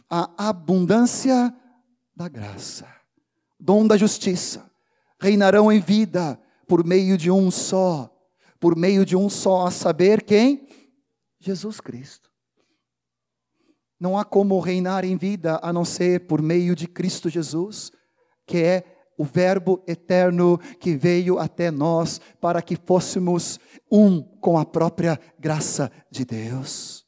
[0.09, 1.53] a abundância
[2.17, 2.87] da graça,
[3.59, 4.68] dom da justiça,
[5.21, 8.15] reinarão em vida por meio de um só,
[8.61, 10.69] por meio de um só, a saber quem?
[11.41, 12.31] Jesus Cristo.
[13.99, 17.91] Não há como reinar em vida a não ser por meio de Cristo Jesus,
[18.47, 18.85] que é
[19.17, 23.59] o Verbo eterno que veio até nós para que fôssemos
[23.91, 27.05] um com a própria graça de Deus.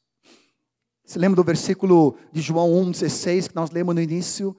[1.05, 4.55] Se lembra do versículo de João 1,16 que nós lemos no início?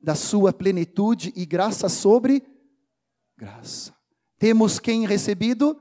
[0.00, 2.42] Da sua plenitude e graça sobre
[3.36, 3.96] graça.
[4.38, 5.80] Temos quem recebido?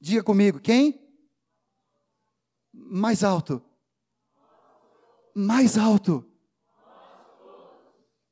[0.00, 1.00] Diga comigo, quem?
[2.72, 3.62] Mais alto
[5.36, 6.24] mais alto.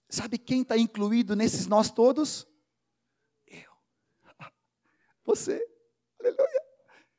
[0.08, 2.46] Sabe quem está incluído nesses nós todos?
[3.46, 3.70] Eu.
[5.26, 5.62] Você.
[6.18, 6.64] Aleluia.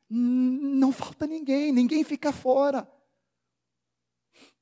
[0.09, 2.91] Não falta ninguém, ninguém fica fora.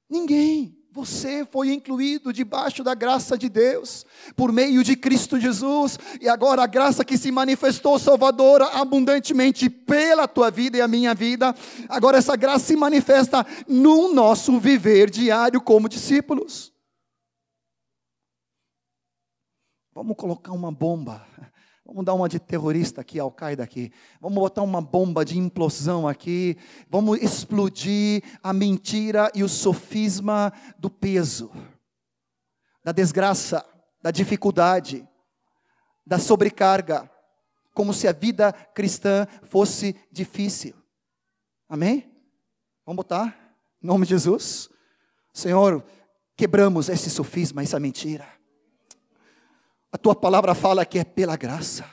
[0.10, 0.83] Ninguém.
[0.94, 6.62] Você foi incluído debaixo da graça de Deus, por meio de Cristo Jesus, e agora
[6.62, 11.56] a graça que se manifestou salvadora abundantemente pela tua vida e a minha vida,
[11.90, 16.72] agora essa graça se manifesta no nosso viver diário como discípulos.
[19.96, 21.26] Vamos colocar uma bomba
[21.86, 23.92] Vamos dar uma de terrorista aqui, Al-Qaeda aqui.
[24.22, 26.58] Vamos botar uma bomba de implosão aqui.
[26.90, 31.52] Vamos explodir a mentira e o sofisma do peso,
[32.84, 33.66] da desgraça,
[34.02, 35.08] da dificuldade,
[36.06, 37.10] da sobrecarga,
[37.74, 40.76] como se a vida cristã fosse difícil.
[41.68, 42.10] Amém?
[42.86, 43.58] Vamos botar?
[43.82, 44.70] Em nome de Jesus.
[45.34, 45.84] Senhor,
[46.38, 48.28] quebramos esse sofisma, essa mentira.
[49.94, 51.86] A tua palavra fala que é pela graça.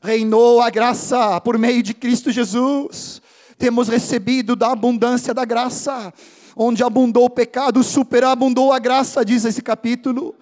[0.00, 3.20] Reinou a graça por meio de Cristo Jesus.
[3.58, 6.14] Temos recebido da abundância da graça.
[6.56, 10.32] Onde abundou o pecado, superabundou a graça, diz esse capítulo.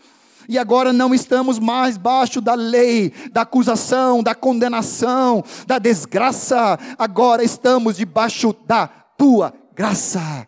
[0.47, 6.79] E agora não estamos mais baixo da lei, da acusação, da condenação, da desgraça.
[6.99, 10.47] Agora estamos debaixo da tua graça.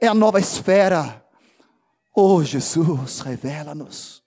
[0.00, 1.20] É a nova esfera.
[2.14, 4.25] Oh Jesus, revela-nos.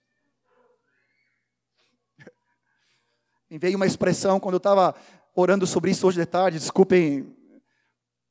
[3.49, 4.93] Me veio uma expressão quando eu estava
[5.35, 7.35] orando sobre isso hoje de tarde, desculpem,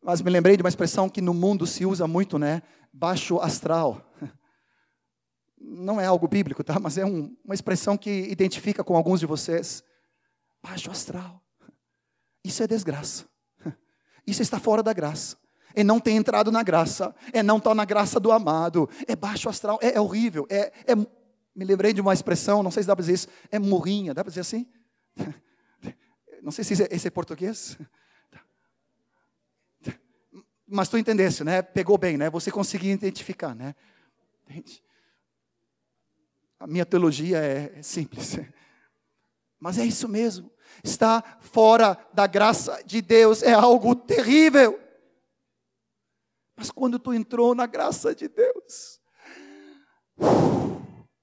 [0.00, 2.62] mas me lembrei de uma expressão que no mundo se usa muito, né?
[2.92, 4.00] Baixo astral.
[5.60, 6.78] Não é algo bíblico, tá?
[6.78, 9.82] Mas é um, uma expressão que identifica com alguns de vocês.
[10.62, 11.42] Baixo astral.
[12.44, 13.24] Isso é desgraça.
[14.24, 15.36] Isso está fora da graça.
[15.74, 17.12] É não ter entrado na graça.
[17.32, 18.88] É não estar na graça do amado.
[19.08, 19.80] É baixo astral.
[19.82, 20.46] É, é horrível.
[20.48, 23.28] É, é, me lembrei de uma expressão, não sei se dá para dizer isso.
[23.50, 24.14] É morrinha.
[24.14, 24.64] Dá para dizer assim?
[26.42, 27.76] Não sei se esse é português.
[30.66, 31.62] Mas tu entendesse, né?
[31.62, 32.28] Pegou bem, né?
[32.30, 33.74] Você conseguia identificar, né?
[36.60, 38.36] A minha teologia é, é simples.
[39.58, 40.50] Mas é isso mesmo.
[40.84, 44.78] Está fora da graça de Deus é algo terrível.
[46.54, 49.00] Mas quando tu entrou na graça de Deus,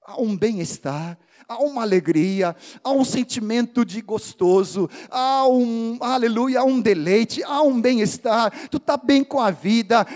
[0.02, 1.18] há um bem-estar,
[1.48, 7.62] há uma alegria, há um sentimento de gostoso, há um, aleluia, há um deleite, há
[7.62, 10.06] um bem-estar, tu está bem com a vida,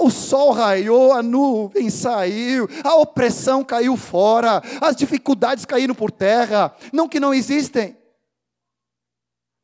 [0.00, 6.74] o sol raiou, a nuvem saiu, a opressão caiu fora, as dificuldades caíram por terra,
[6.92, 7.96] não que não existem,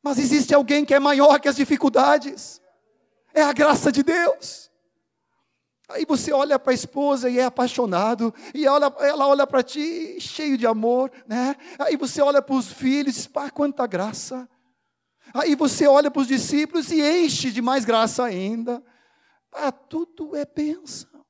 [0.03, 2.61] mas existe alguém que é maior que as dificuldades,
[3.33, 4.62] é a graça de Deus.
[5.89, 10.17] Aí você olha para a esposa e é apaixonado, e ela, ela olha para ti
[10.19, 11.55] cheio de amor, né?
[11.77, 14.49] Aí você olha para os filhos e diz, pá, quanta graça.
[15.33, 18.83] Aí você olha para os discípulos e enche de mais graça ainda.
[19.51, 21.25] Ah, tudo é bênção.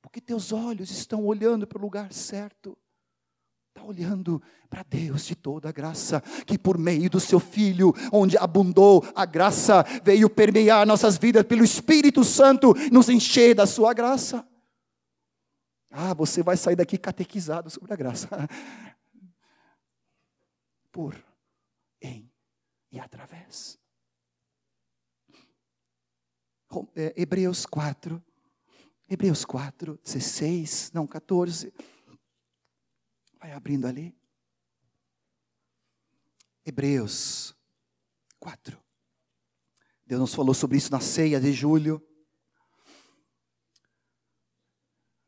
[0.00, 2.76] Porque teus olhos estão olhando para o lugar certo.
[3.74, 8.36] Está olhando para Deus de toda a graça, que por meio do seu Filho, onde
[8.36, 14.46] abundou a graça, veio permear nossas vidas pelo Espírito Santo, nos encher da sua graça.
[15.90, 18.28] Ah, você vai sair daqui catequizado sobre a graça.
[20.92, 21.16] Por,
[22.02, 22.30] em
[22.90, 23.78] e através.
[26.94, 28.22] É, Hebreus 4,
[29.08, 31.72] Hebreus 4, 16, não, 14.
[33.42, 34.16] Vai abrindo ali.
[36.64, 37.52] Hebreus
[38.38, 38.80] 4.
[40.06, 42.00] Deus nos falou sobre isso na ceia de julho.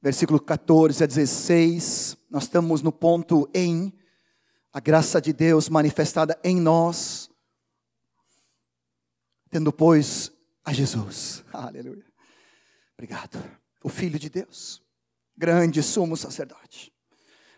[0.01, 2.17] Versículo 14 a 16.
[2.31, 3.93] Nós estamos no ponto em
[4.73, 7.29] a graça de Deus manifestada em nós,
[9.51, 10.31] tendo, pois,
[10.65, 11.45] a Jesus.
[11.53, 12.07] Aleluia.
[12.93, 13.43] Obrigado.
[13.83, 14.81] O Filho de Deus,
[15.37, 16.94] grande sumo sacerdote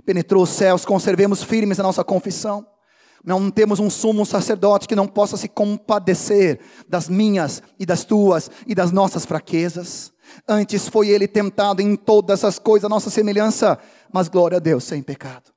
[0.07, 2.64] penetrou os céus, conservemos firmes a nossa confissão.
[3.24, 8.48] Não temos um sumo sacerdote que não possa se compadecer das minhas e das tuas
[8.68, 10.12] e das nossas fraquezas.
[10.48, 13.78] Antes foi ele tentado em todas as coisas, a nossa semelhança,
[14.12, 15.52] mas glória a Deus, sem pecado.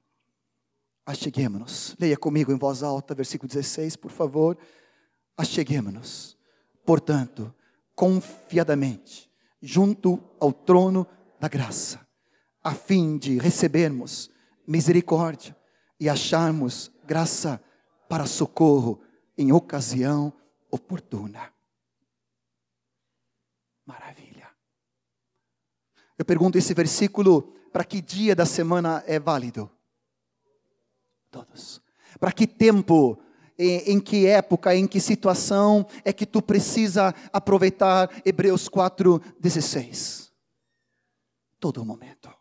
[1.06, 1.96] Acheguemos-nos.
[2.00, 4.58] Leia comigo em voz alta, versículo 16, por favor.
[5.38, 6.36] Acheguemos-nos.
[6.84, 7.54] Portanto,
[7.96, 9.30] confiadamente,
[9.62, 11.06] junto ao trono
[11.40, 12.00] da graça,
[12.64, 14.30] a fim de recebermos
[14.70, 15.58] misericórdia
[16.00, 17.62] e acharmos graça
[18.08, 19.02] para socorro
[19.38, 20.32] em ocasião
[20.72, 21.52] oportuna.
[23.86, 24.48] Maravilha.
[26.18, 29.70] Eu pergunto esse versículo para que dia da semana é válido?
[31.32, 31.82] Todos.
[32.20, 33.20] Para que tempo,
[33.58, 40.30] em, que época, em que situação é que tu precisa aproveitar Hebreus 4:16?
[41.60, 42.39] todo momento.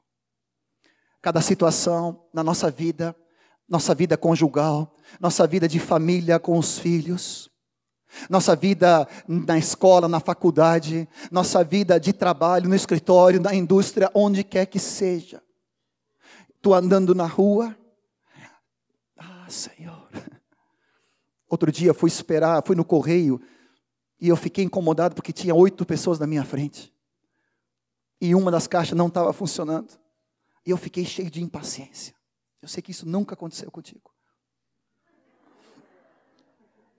[1.20, 3.14] Cada situação na nossa vida,
[3.68, 7.50] nossa vida conjugal, nossa vida de família com os filhos,
[8.28, 14.42] nossa vida na escola, na faculdade, nossa vida de trabalho, no escritório, na indústria, onde
[14.42, 15.42] quer que seja.
[16.54, 17.76] Estou andando na rua.
[19.16, 20.08] Ah, Senhor.
[21.48, 23.40] Outro dia fui esperar, fui no correio
[24.20, 26.92] e eu fiquei incomodado porque tinha oito pessoas na minha frente.
[28.20, 29.98] E uma das caixas não estava funcionando.
[30.68, 32.14] E eu fiquei cheio de impaciência.
[32.60, 34.12] Eu sei que isso nunca aconteceu contigo.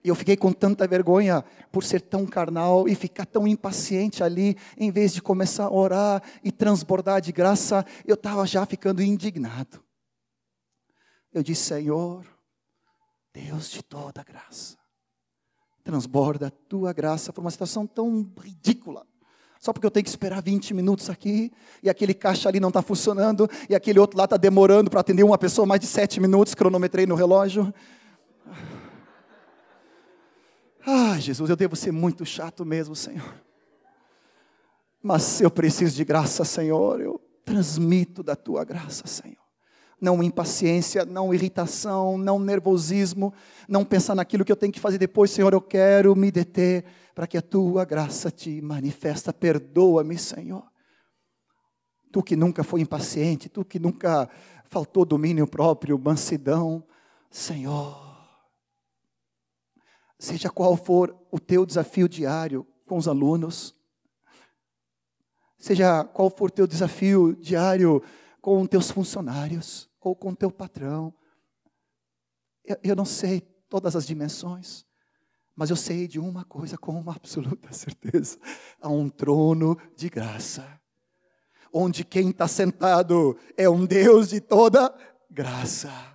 [0.02, 4.56] E eu fiquei com tanta vergonha por ser tão carnal e ficar tão impaciente ali,
[4.76, 9.80] em vez de começar a orar e transbordar de graça, eu estava já ficando indignado.
[11.32, 12.26] Eu disse: Senhor,
[13.32, 14.76] Deus de toda graça,
[15.84, 19.06] transborda a tua graça por uma situação tão ridícula.
[19.60, 21.52] Só porque eu tenho que esperar 20 minutos aqui,
[21.82, 25.22] e aquele caixa ali não está funcionando, e aquele outro lá está demorando para atender
[25.22, 27.72] uma pessoa mais de 7 minutos, cronometrei no relógio.
[30.86, 33.34] Ah, Jesus, eu devo ser muito chato mesmo, Senhor.
[35.02, 36.98] Mas eu preciso de graça, Senhor.
[37.00, 39.39] Eu transmito da tua graça, Senhor.
[40.00, 43.34] Não impaciência, não irritação, não nervosismo,
[43.68, 45.52] não pensar naquilo que eu tenho que fazer depois, Senhor.
[45.52, 46.84] Eu quero me deter
[47.14, 49.32] para que a tua graça te manifesta.
[49.32, 50.64] Perdoa-me, Senhor.
[52.10, 54.28] Tu que nunca foi impaciente, tu que nunca
[54.64, 56.82] faltou domínio próprio, mansidão,
[57.30, 58.10] Senhor
[60.20, 63.74] seja qual for o teu desafio diário com os alunos,
[65.58, 68.02] seja qual for o teu desafio diário
[68.40, 71.12] com teus funcionários ou com teu patrão.
[72.64, 74.84] Eu, eu não sei todas as dimensões,
[75.54, 78.38] mas eu sei de uma coisa com uma absoluta certeza:
[78.80, 80.80] há um trono de graça,
[81.72, 84.92] onde quem está sentado é um Deus de toda
[85.30, 86.10] graça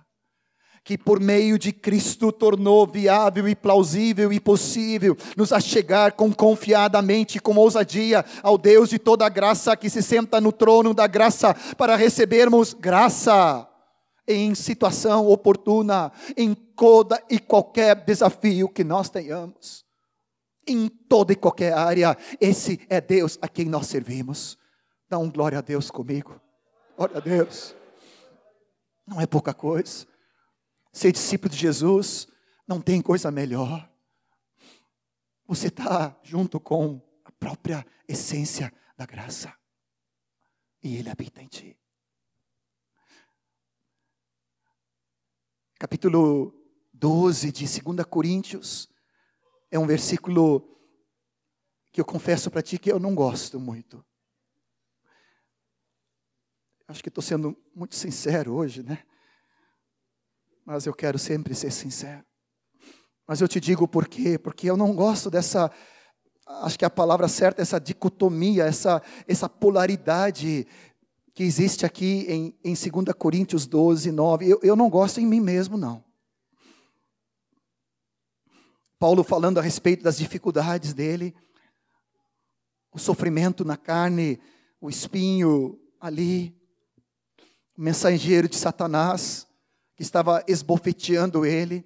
[0.86, 7.40] que por meio de Cristo tornou viável e plausível e possível nos achegar com confiadamente,
[7.40, 11.96] com ousadia ao Deus de toda graça que se senta no trono da graça para
[11.96, 13.68] recebermos graça
[14.26, 19.84] em situação oportuna, em toda e qualquer desafio que nós tenhamos.
[20.66, 24.58] Em toda e qualquer área, esse é Deus a quem nós servimos.
[25.08, 26.40] Dá um glória a Deus comigo.
[26.96, 27.74] Glória a Deus.
[29.06, 30.06] Não é pouca coisa.
[30.92, 32.26] Ser discípulo de Jesus
[32.66, 33.88] não tem coisa melhor.
[35.46, 39.54] Você está junto com a própria essência da graça.
[40.82, 41.78] E Ele habita em ti.
[45.78, 46.54] Capítulo
[46.92, 48.88] 12 de 2 Coríntios
[49.70, 50.78] é um versículo
[51.92, 54.04] que eu confesso para ti que eu não gosto muito.
[56.88, 59.04] Acho que estou sendo muito sincero hoje, né?
[60.66, 62.24] mas eu quero sempre ser sincero.
[63.24, 64.36] Mas eu te digo por quê?
[64.36, 65.70] Porque eu não gosto dessa,
[66.44, 70.66] acho que a palavra certa é essa dicotomia, essa, essa polaridade
[71.36, 74.50] que existe aqui em, em 2 Coríntios 12, 9.
[74.50, 76.02] Eu, eu não gosto em mim mesmo, não.
[78.98, 81.36] Paulo falando a respeito das dificuldades dele,
[82.90, 84.40] o sofrimento na carne,
[84.80, 86.56] o espinho ali,
[87.76, 89.46] o mensageiro de Satanás,
[89.94, 91.84] que estava esbofeteando ele.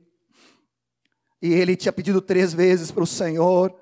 [1.43, 3.77] E ele tinha pedido três vezes para o Senhor.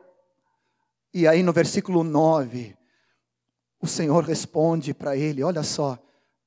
[1.12, 2.77] E aí no versículo 9,
[3.80, 5.98] o Senhor responde para ele: Olha só,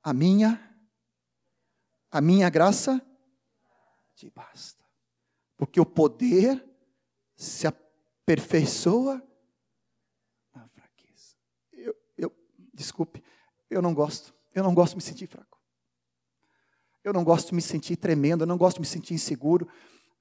[0.03, 0.59] a minha,
[2.09, 3.01] a minha graça
[4.15, 4.83] te basta.
[5.57, 6.63] Porque o poder
[7.35, 9.21] se aperfeiçoa
[10.53, 11.35] na fraqueza.
[11.71, 12.33] Eu, eu,
[12.73, 13.23] desculpe,
[13.69, 14.33] eu não gosto.
[14.53, 15.59] Eu não gosto de me sentir fraco.
[17.03, 19.67] Eu não gosto de me sentir tremendo, eu não gosto de me sentir inseguro.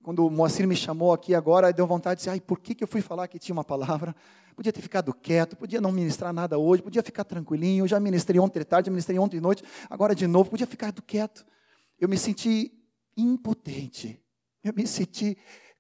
[0.03, 2.83] Quando o Moacir me chamou aqui agora, deu vontade de dizer, ai, por que, que
[2.83, 4.17] eu fui falar que tinha uma palavra?
[4.57, 8.41] Podia ter ficado quieto, podia não ministrar nada hoje, podia ficar tranquilinho, eu já ministrei
[8.41, 11.47] ontem de tarde, já ministrei ontem de noite, agora de novo, podia ficar quieto.
[11.99, 12.73] Eu me senti
[13.17, 14.23] impotente,
[14.65, 15.37] eu me senti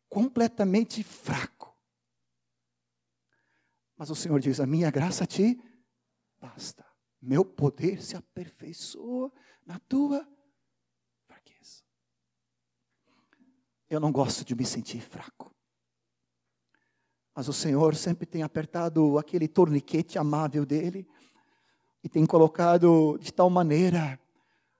[0.09, 1.75] completamente fraco.
[3.97, 5.59] Mas o Senhor diz, a minha graça te
[6.39, 6.85] basta,
[7.21, 9.33] meu poder se aperfeiçoa
[9.67, 10.27] na tua
[13.91, 15.53] Eu não gosto de me sentir fraco.
[17.35, 21.09] Mas o Senhor sempre tem apertado aquele torniquete amável dele
[22.05, 24.17] e tem colocado de tal maneira,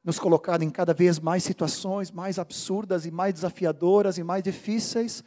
[0.05, 5.25] nos colocado em cada vez mais situações mais absurdas e mais desafiadoras e mais difíceis,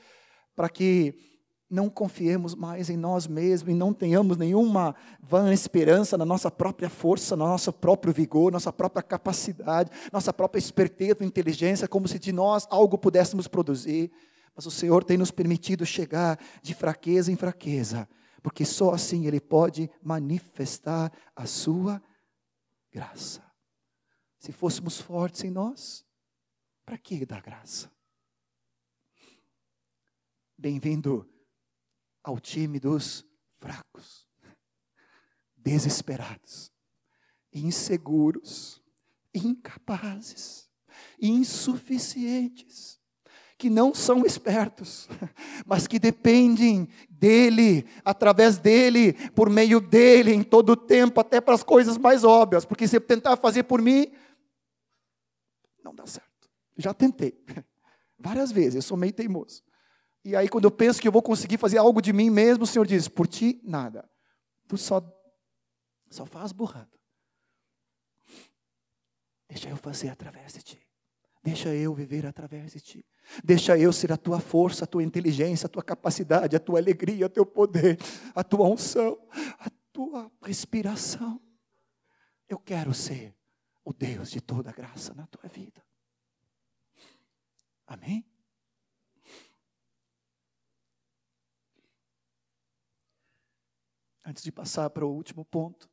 [0.55, 1.32] para que
[1.73, 6.87] não confiemos mais em nós mesmos e não tenhamos nenhuma vã esperança na nossa própria
[6.87, 12.31] força, no nosso próprio vigor, nossa própria capacidade, nossa própria esperteza, inteligência, como se de
[12.31, 14.11] nós algo pudéssemos produzir.
[14.55, 18.07] Mas o Senhor tem nos permitido chegar de fraqueza em fraqueza,
[18.43, 21.99] porque só assim Ele pode manifestar a Sua
[22.91, 23.43] graça.
[24.37, 26.05] Se fôssemos fortes em nós,
[26.85, 27.91] para que dar graça?
[30.55, 31.32] Bem-vindo
[32.23, 33.25] ao time dos
[33.59, 34.27] fracos,
[35.57, 36.71] desesperados,
[37.51, 38.81] inseguros,
[39.33, 40.69] incapazes,
[41.21, 42.99] insuficientes,
[43.57, 45.07] que não são espertos,
[45.65, 51.55] mas que dependem dele, através dele, por meio dele, em todo o tempo, até para
[51.55, 54.11] as coisas mais óbvias, porque se eu tentar fazer por mim,
[55.83, 56.49] não dá certo.
[56.77, 57.37] Já tentei,
[58.19, 59.63] várias vezes, eu sou meio teimoso.
[60.23, 62.67] E aí, quando eu penso que eu vou conseguir fazer algo de mim mesmo, o
[62.67, 64.09] Senhor diz: por ti, nada.
[64.67, 65.01] Tu só,
[66.09, 66.97] só faz burrada.
[69.49, 70.87] Deixa eu fazer através de ti.
[71.43, 73.05] Deixa eu viver através de ti.
[73.43, 77.25] Deixa eu ser a tua força, a tua inteligência, a tua capacidade, a tua alegria,
[77.25, 77.99] o teu poder,
[78.33, 79.19] a tua unção,
[79.59, 81.41] a tua respiração.
[82.47, 83.35] Eu quero ser
[83.83, 85.83] o Deus de toda graça na tua vida.
[87.85, 88.25] Amém?
[94.25, 95.89] Antes de passar para o último ponto,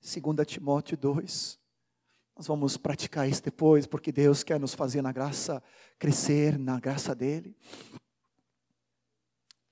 [0.00, 1.60] 2 Timóteo 2.
[2.36, 5.62] Nós vamos praticar isso depois, porque Deus quer nos fazer na graça,
[5.98, 7.56] crescer na graça dEle.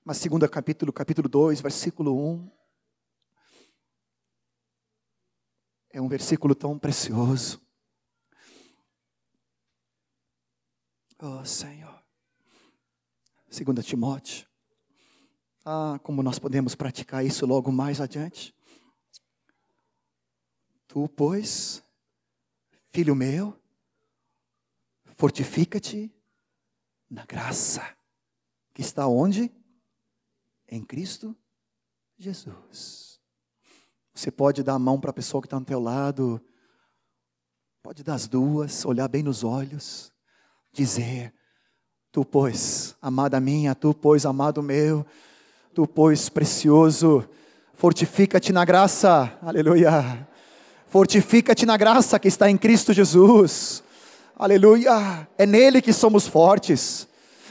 [0.03, 2.51] Mas segundo capítulo, capítulo 2, versículo 1.
[5.91, 7.61] É um versículo tão precioso.
[11.17, 12.03] Oh Senhor.
[13.49, 14.50] Segunda Timóteo
[15.65, 18.55] ah, como nós podemos praticar isso logo mais adiante?
[20.87, 21.83] Tu, pois,
[22.89, 23.57] filho meu,
[25.15, 26.13] fortifica-te
[27.09, 27.81] na graça
[28.73, 29.51] que está onde?
[30.67, 31.35] Em Cristo
[32.17, 33.19] Jesus.
[34.13, 36.39] Você pode dar a mão para a pessoa que está ao teu lado,
[37.81, 40.13] pode dar as duas, olhar bem nos olhos,
[40.71, 41.33] dizer:
[42.11, 45.05] Tu, pois, amada minha, tu, pois, amado meu,
[45.73, 47.23] Tu, pois, precioso,
[47.75, 50.27] fortifica-te na graça, aleluia.
[50.89, 53.81] Fortifica-te na graça que está em Cristo Jesus,
[54.37, 55.25] aleluia.
[55.37, 57.07] É nele que somos fortes.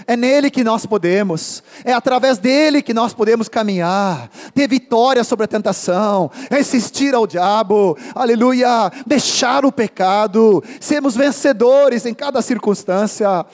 [0.06, 5.44] É nele que nós podemos, é através dele que nós podemos caminhar, ter vitória sobre
[5.44, 13.44] a tentação, resistir ao diabo, aleluia, deixar o pecado, sermos vencedores em cada circunstância,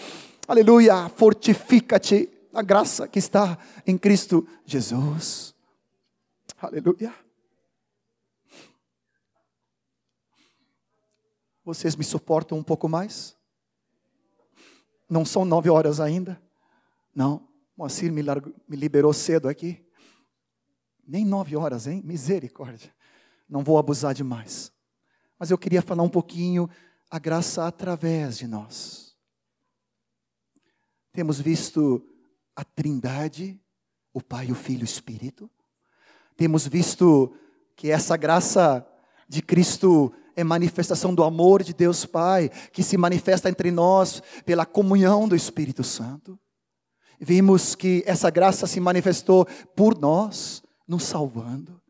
[0.47, 5.55] aleluia, fortifica-te a graça que está em Cristo Jesus.
[6.59, 7.15] Aleluia.
[11.63, 13.37] Vocês me suportam um pouco mais?
[15.07, 16.41] Não são nove horas ainda?
[17.15, 17.47] Não.
[17.77, 19.85] Moacir me, largou, me liberou cedo aqui.
[21.07, 22.01] Nem nove horas, hein?
[22.03, 22.91] Misericórdia.
[23.47, 24.73] Não vou abusar demais.
[25.39, 26.71] Mas eu queria falar um pouquinho
[27.11, 29.15] a graça através de nós.
[31.13, 32.16] Temos visto
[32.57, 33.61] a Trindade,
[34.13, 35.51] o Pai, o Filho e o Espírito.
[36.37, 37.33] Temos visto
[37.77, 38.85] que essa graça
[39.29, 44.65] de Cristo é manifestação do amor de Deus Pai, que se manifesta entre nós pela
[44.65, 46.39] comunhão do Espírito Santo.
[47.19, 51.81] Vimos que essa graça se manifestou por nós, nos salvando,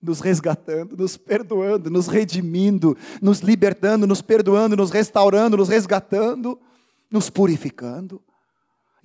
[0.00, 6.58] nos resgatando, nos perdoando, nos redimindo, nos libertando, nos perdoando, nos restaurando, nos resgatando,
[7.10, 8.22] nos purificando.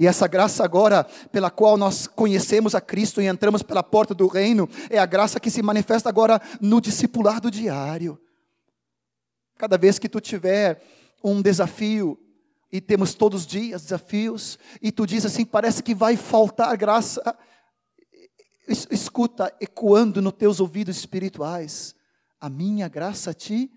[0.02, 4.26] E essa graça agora, pela qual nós conhecemos a Cristo e entramos pela porta do
[4.26, 8.20] reino, é a graça que se manifesta agora no discipulado diário.
[9.60, 10.82] Cada vez que tu tiver
[11.24, 12.18] um desafio,
[12.72, 17.22] e temos todos os dias desafios, e tu diz assim: parece que vai faltar graça.
[18.68, 21.94] Escuta, ecoando nos teus ouvidos espirituais:
[22.40, 23.72] a minha graça te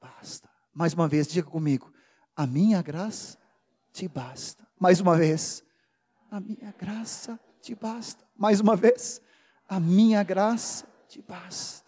[0.00, 0.48] basta.
[0.72, 1.92] Mais uma vez, diga comigo:
[2.36, 3.36] a minha graça
[3.92, 4.69] te basta.
[4.80, 5.62] Mais uma vez,
[6.30, 8.24] a minha graça te basta.
[8.34, 9.20] Mais uma vez,
[9.68, 11.86] a minha graça te basta.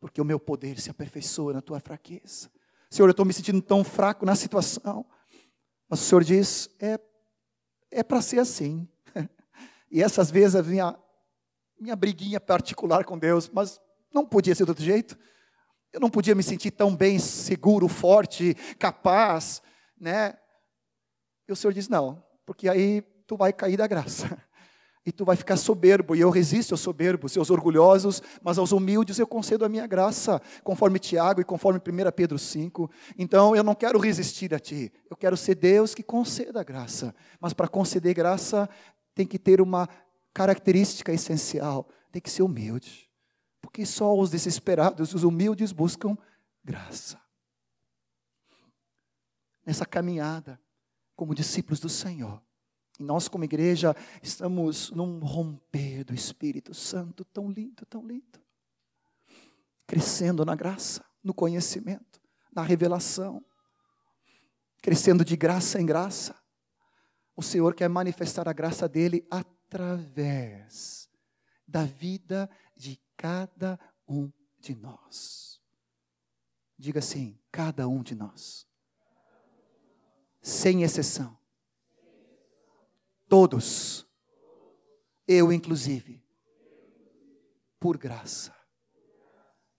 [0.00, 2.50] Porque o meu poder se aperfeiçoa na tua fraqueza.
[2.90, 5.06] Senhor, eu estou me sentindo tão fraco na situação.
[5.88, 6.98] Mas o Senhor diz: é,
[7.92, 8.88] é para ser assim.
[9.88, 10.98] E essas vezes a minha,
[11.78, 13.80] minha briguinha particular com Deus, mas
[14.12, 15.16] não podia ser de outro jeito.
[15.92, 19.62] Eu não podia me sentir tão bem, seguro, forte, capaz,
[19.96, 20.36] né?
[21.48, 24.40] E o Senhor diz: não, porque aí tu vai cair da graça.
[25.06, 29.20] e tu vai ficar soberbo, e eu resisto aos soberbos, aos orgulhosos, mas aos humildes
[29.20, 32.90] eu concedo a minha graça, conforme Tiago e conforme 1 Pedro 5.
[33.16, 37.14] Então eu não quero resistir a ti, eu quero ser Deus que conceda a graça,
[37.40, 38.68] mas para conceder graça
[39.14, 39.88] tem que ter uma
[40.34, 43.08] característica essencial: tem que ser humilde,
[43.62, 46.18] porque só os desesperados, os humildes buscam
[46.64, 47.20] graça.
[49.64, 50.60] Nessa caminhada,
[51.16, 52.42] como discípulos do Senhor,
[52.98, 58.40] e nós, como igreja, estamos num romper do Espírito Santo tão lindo, tão lindo.
[59.86, 63.44] Crescendo na graça, no conhecimento, na revelação.
[64.80, 66.34] Crescendo de graça em graça.
[67.36, 71.10] O Senhor quer manifestar a graça dele através
[71.68, 75.60] da vida de cada um de nós.
[76.78, 78.66] Diga assim: cada um de nós.
[80.46, 81.36] Sem exceção
[83.28, 84.06] Todos.
[85.26, 86.22] Eu, inclusive.
[87.80, 88.54] Por graça.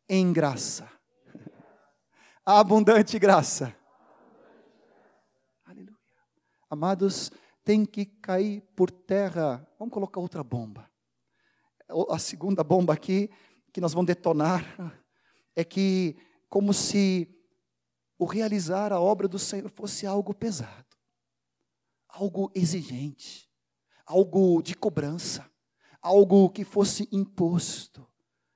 [0.09, 0.91] Em graça.
[2.45, 3.74] Abundante graça.
[5.63, 5.95] Aleluia.
[6.70, 7.32] Amados,
[7.63, 9.65] tem que cair por terra.
[9.80, 10.91] Vamos colocar outra bomba.
[12.09, 13.30] A segunda bomba aqui,
[13.72, 14.65] que nós vamos detonar,
[15.55, 16.18] é que,
[16.49, 17.37] como se
[18.18, 20.88] o realizar a obra do Senhor fosse algo pesado
[22.20, 23.47] algo exigente,
[24.05, 25.45] algo de cobrança,
[26.01, 28.05] algo que fosse imposto.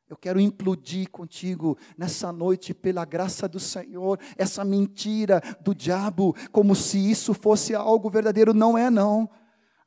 [0.10, 6.76] Eu quero implodir contigo nessa noite, pela graça do Senhor, essa mentira do diabo, como
[6.76, 8.54] se isso fosse algo verdadeiro.
[8.54, 9.30] Não é, não.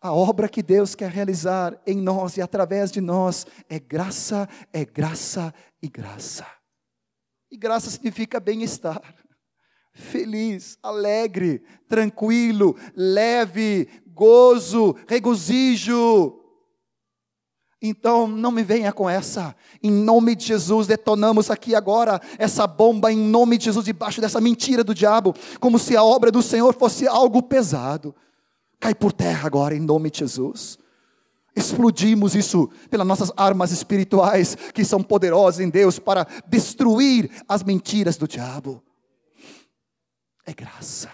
[0.00, 4.84] A obra que Deus quer realizar em nós e através de nós é graça, é
[4.84, 5.52] graça
[5.82, 6.46] e graça.
[7.50, 9.14] E graça significa bem-estar
[9.94, 16.40] feliz, alegre, tranquilo, leve, gozo, regozijo.
[17.80, 19.54] Então, não me venha com essa.
[19.82, 24.40] Em nome de Jesus, detonamos aqui agora essa bomba, em nome de Jesus, debaixo dessa
[24.40, 28.14] mentira do diabo, como se a obra do Senhor fosse algo pesado.
[28.80, 30.78] Cai por terra agora, em nome de Jesus.
[31.54, 38.16] Explodimos isso pelas nossas armas espirituais, que são poderosas em Deus para destruir as mentiras
[38.16, 38.82] do diabo
[40.44, 41.12] é graça.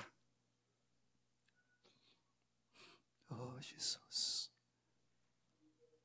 [3.29, 4.51] Oh, Jesus.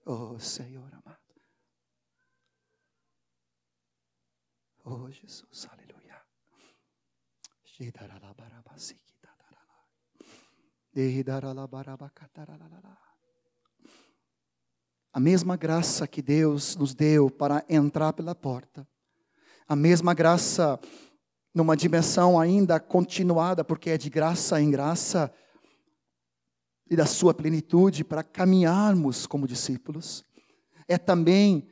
[0.05, 1.19] Oh, Senhor amado.
[4.83, 6.23] Oh, Jesus, aleluia.
[15.11, 18.87] A mesma graça que Deus nos deu para entrar pela porta,
[19.67, 20.79] a mesma graça
[21.55, 25.31] numa dimensão ainda continuada, porque é de graça em graça
[26.91, 30.25] e da sua plenitude para caminharmos como discípulos.
[30.85, 31.65] É também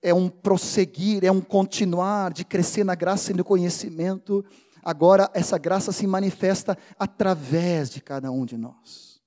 [0.00, 4.44] é um prosseguir, é um continuar de crescer na graça e no conhecimento.
[4.84, 9.20] Agora essa graça se manifesta através de cada um de nós.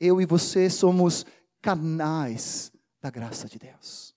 [0.00, 1.24] Eu e você somos
[1.62, 4.15] canais da graça de Deus.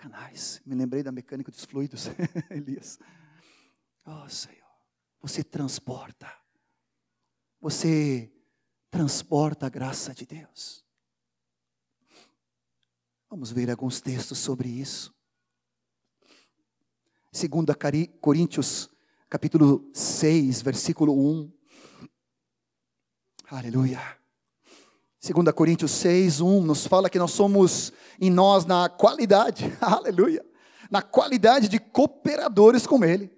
[0.00, 0.62] Canais.
[0.64, 2.06] Me lembrei da mecânica dos fluidos,
[2.50, 2.98] Elias.
[4.06, 4.66] Oh, Senhor,
[5.20, 6.32] você transporta.
[7.60, 8.32] Você
[8.90, 10.82] transporta a graça de Deus.
[13.28, 15.14] Vamos ver alguns textos sobre isso.
[17.32, 17.48] 2
[18.20, 18.88] Coríntios,
[19.28, 21.52] capítulo 6, versículo 1.
[23.50, 24.19] Aleluia.
[25.22, 30.42] 2 Coríntios 6, 1 nos fala que nós somos em nós na qualidade, aleluia,
[30.90, 33.30] na qualidade de cooperadores com Ele.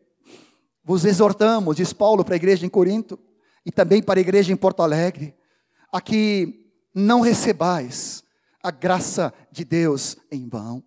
[0.84, 3.18] Vos exortamos, diz Paulo para a igreja em Corinto
[3.66, 5.34] e também para a igreja em Porto Alegre,
[5.92, 8.22] a que não recebais
[8.62, 10.84] a graça de Deus em vão.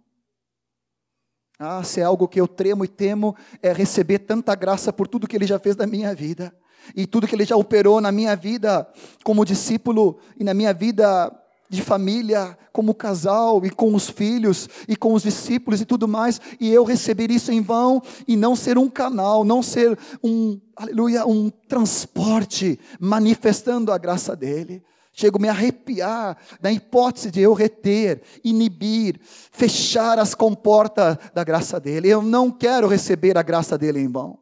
[1.60, 5.28] Ah, se é algo que eu tremo e temo, é receber tanta graça por tudo
[5.28, 6.56] que Ele já fez na minha vida
[6.96, 8.88] e tudo que Ele já operou na minha vida
[9.24, 11.32] como discípulo e na minha vida
[11.70, 16.40] de família, como casal e com os filhos e com os discípulos e tudo mais,
[16.60, 21.26] e eu receber isso em vão e não ser um canal, não ser um, aleluia,
[21.26, 24.84] um transporte manifestando a graça dele.
[25.18, 31.80] Chego a me arrepiar na hipótese de eu reter, inibir, fechar as comportas da graça
[31.80, 32.10] dele.
[32.10, 34.38] Eu não quero receber a graça dele em vão.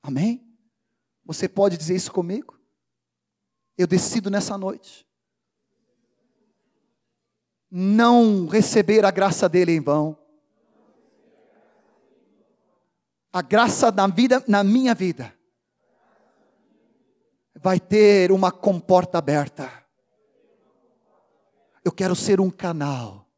[0.00, 0.45] Amém?
[1.26, 2.58] Você pode dizer isso comigo?
[3.76, 5.06] Eu decido nessa noite
[7.70, 10.16] não receber a graça dele em vão.
[13.32, 15.36] A graça na vida, na minha vida,
[17.54, 19.70] vai ter uma comporta aberta.
[21.84, 23.28] Eu quero ser um canal,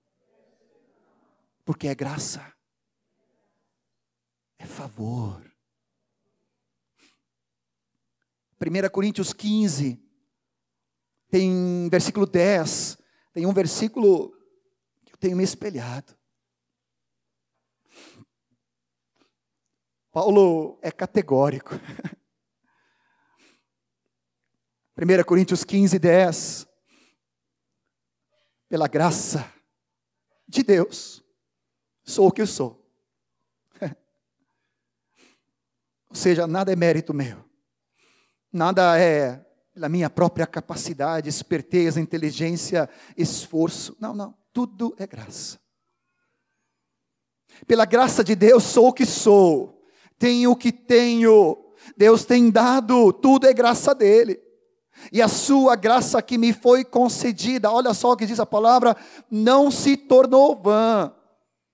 [1.65, 2.53] porque é graça,
[4.59, 5.48] é favor.
[8.61, 10.03] 1 Coríntios 15,
[11.31, 12.99] tem versículo 10,
[13.33, 14.33] tem um versículo
[15.05, 16.19] que eu tenho me espelhado.
[20.11, 21.75] Paulo é categórico.
[24.99, 26.67] 1 Coríntios 15, 10.
[28.69, 29.51] Pela graça
[30.47, 31.25] de Deus,
[32.05, 32.87] sou o que eu sou.
[36.11, 37.48] Ou seja, nada é mérito meu.
[38.53, 39.45] Nada é
[39.75, 43.97] pela minha própria capacidade, esperteza, inteligência, esforço.
[44.01, 44.35] Não, não.
[44.53, 45.59] Tudo é graça.
[47.67, 49.85] Pela graça de Deus, sou o que sou.
[50.19, 51.57] Tenho o que tenho.
[51.97, 53.13] Deus tem dado.
[53.13, 54.41] Tudo é graça dele.
[55.13, 58.97] E a sua graça que me foi concedida, olha só o que diz a palavra,
[59.31, 61.15] não se tornou vã.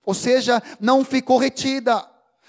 [0.05, 2.07] Ou seja, não ficou retida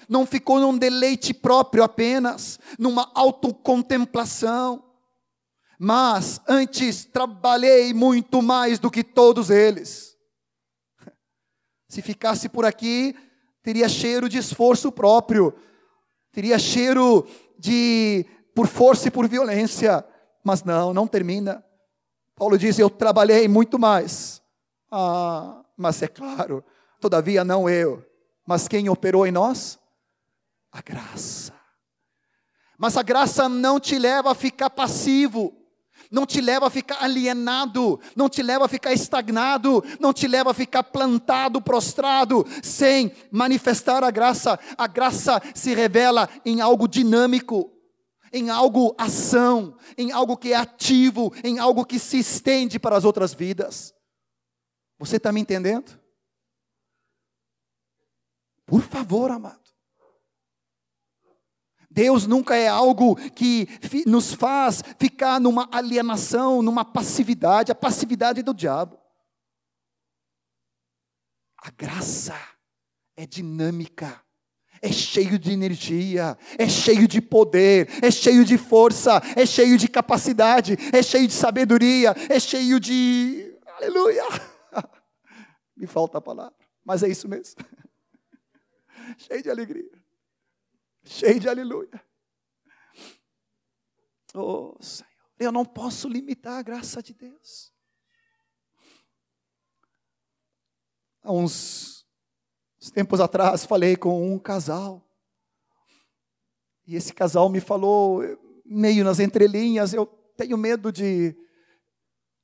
[0.08, 4.84] não ficou num deleite próprio apenas, numa autocontemplação,
[5.78, 10.16] mas antes trabalhei muito mais do que todos eles.
[11.88, 13.14] Se ficasse por aqui,
[13.62, 15.54] teria cheiro de esforço próprio,
[16.32, 17.26] teria cheiro
[17.58, 20.04] de por força e por violência,
[20.42, 21.64] mas não, não termina.
[22.34, 24.42] Paulo diz: Eu trabalhei muito mais.
[24.90, 26.64] Ah, mas é claro,
[27.00, 28.04] todavia não eu,
[28.46, 29.78] mas quem operou em nós?
[30.76, 31.54] A graça.
[32.76, 35.56] Mas a graça não te leva a ficar passivo,
[36.10, 40.50] não te leva a ficar alienado, não te leva a ficar estagnado, não te leva
[40.50, 44.60] a ficar plantado, prostrado, sem manifestar a graça.
[44.76, 47.72] A graça se revela em algo dinâmico,
[48.30, 53.04] em algo ação, em algo que é ativo, em algo que se estende para as
[53.04, 53.94] outras vidas.
[54.98, 55.98] Você está me entendendo?
[58.66, 59.65] Por favor, amado.
[61.96, 63.66] Deus nunca é algo que
[64.06, 69.00] nos faz ficar numa alienação, numa passividade, a passividade do diabo.
[71.56, 72.38] A graça
[73.16, 74.22] é dinâmica,
[74.82, 79.88] é cheio de energia, é cheio de poder, é cheio de força, é cheio de
[79.88, 83.58] capacidade, é cheio de sabedoria, é cheio de.
[83.78, 84.22] Aleluia!
[85.74, 87.56] Me falta a palavra, mas é isso mesmo.
[89.16, 90.05] cheio de alegria
[91.06, 92.04] cheio de aleluia.
[94.34, 97.72] Oh, Senhor, eu não posso limitar a graça de Deus.
[101.22, 102.06] Há uns,
[102.80, 105.02] uns tempos atrás falei com um casal.
[106.86, 108.22] E esse casal me falou,
[108.64, 111.34] meio nas entrelinhas, eu tenho medo de,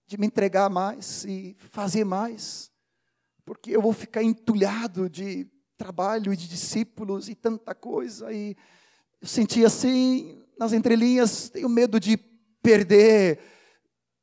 [0.06, 2.72] de me entregar mais e fazer mais,
[3.44, 5.51] porque eu vou ficar entulhado de
[5.82, 8.32] trabalho e de discípulos e tanta coisa.
[8.32, 8.56] E
[9.20, 12.16] eu senti assim, nas entrelinhas, tenho medo de
[12.62, 13.40] perder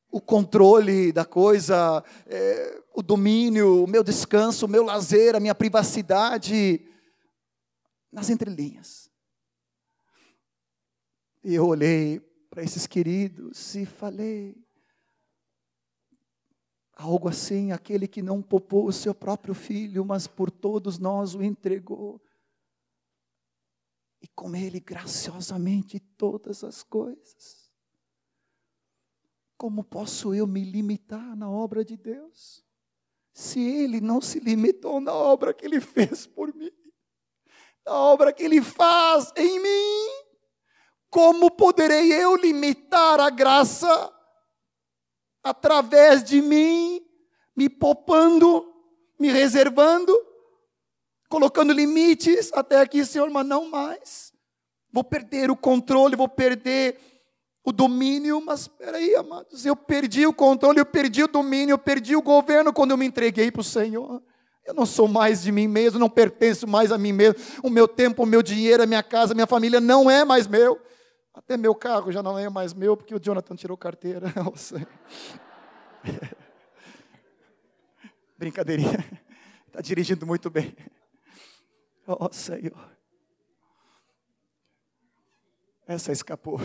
[0.10, 5.54] o controle da coisa, é, o domínio, o meu descanso, o meu lazer, a minha
[5.54, 6.82] privacidade,
[8.10, 9.12] nas entrelinhas.
[11.44, 14.56] E eu olhei para esses queridos e falei,
[17.00, 21.42] Algo assim, aquele que não poupou o seu próprio filho, mas por todos nós o
[21.42, 22.22] entregou.
[24.22, 27.72] E com ele graciosamente todas as coisas.
[29.58, 32.66] Como posso eu me limitar na obra de Deus?
[33.32, 36.70] Se ele não se limitou na obra que ele fez por mim,
[37.86, 40.26] na obra que ele faz em mim,
[41.10, 44.19] como poderei eu limitar a graça
[45.50, 47.02] através de mim,
[47.56, 48.66] me poupando,
[49.20, 50.16] me reservando,
[51.28, 54.32] colocando limites até aqui, Senhor, mas não mais.
[54.92, 56.98] Vou perder o controle, vou perder
[57.64, 61.78] o domínio, mas espera aí, amados, eu perdi o controle, eu perdi o domínio, eu
[61.78, 64.24] perdi o governo quando eu me entreguei para o Senhor.
[64.66, 67.40] Eu não sou mais de mim mesmo, não pertenço mais a mim mesmo.
[67.64, 70.48] O meu tempo, o meu dinheiro, a minha casa, a minha família não é mais
[70.48, 70.80] meu.
[71.40, 74.28] Até meu carro já não é mais meu, porque o Jonathan tirou carteira.
[78.38, 79.00] Brincadeirinha.
[79.66, 80.76] Está dirigindo muito bem.
[82.06, 82.92] Oh, Senhor.
[85.88, 86.60] Essa escapou.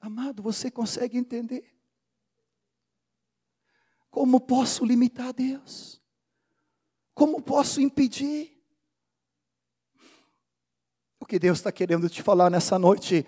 [0.00, 1.70] Amado, você consegue entender?
[4.10, 6.00] Como posso limitar Deus?
[7.12, 8.57] Como posso impedir?
[11.28, 13.24] Que Deus está querendo te falar nessa noite.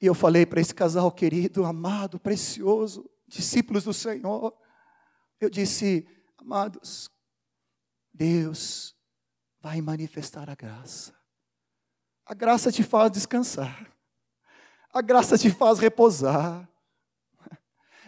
[0.00, 4.56] E eu falei para esse casal querido, amado, precioso, discípulos do Senhor.
[5.38, 6.08] Eu disse,
[6.38, 7.10] amados,
[8.12, 8.96] Deus
[9.60, 11.14] vai manifestar a graça.
[12.24, 13.94] A graça te faz descansar.
[14.92, 16.66] A graça te faz repousar.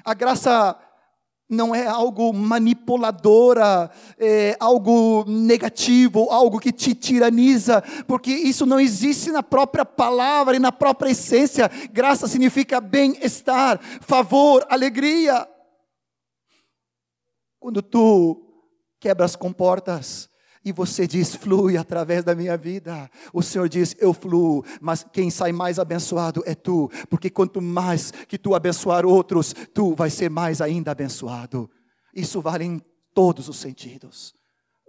[0.02, 0.78] A graça
[1.52, 9.30] não é algo manipuladora, é algo negativo, algo que te tiraniza, porque isso não existe
[9.30, 11.70] na própria palavra e na própria essência.
[11.92, 15.46] Graça significa bem-estar, favor, alegria.
[17.60, 18.42] Quando tu
[18.98, 20.31] quebras comportas,
[20.64, 23.10] e você diz, flui através da minha vida.
[23.32, 28.12] O Senhor diz, eu fluo, mas quem sai mais abençoado é tu, porque quanto mais
[28.28, 31.68] que tu abençoar outros, tu vai ser mais ainda abençoado.
[32.14, 32.80] Isso vale em
[33.14, 34.34] todos os sentidos.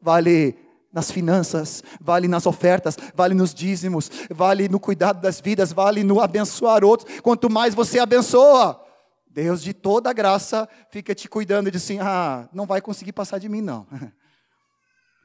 [0.01, 0.55] Vale
[0.91, 6.21] nas finanças, vale nas ofertas, vale nos dízimos, vale no cuidado das vidas, vale no
[6.21, 7.19] abençoar outros.
[7.21, 8.79] Quanto mais você abençoa,
[9.27, 13.39] Deus de toda graça fica te cuidando e diz assim: ah, não vai conseguir passar
[13.39, 13.87] de mim, não.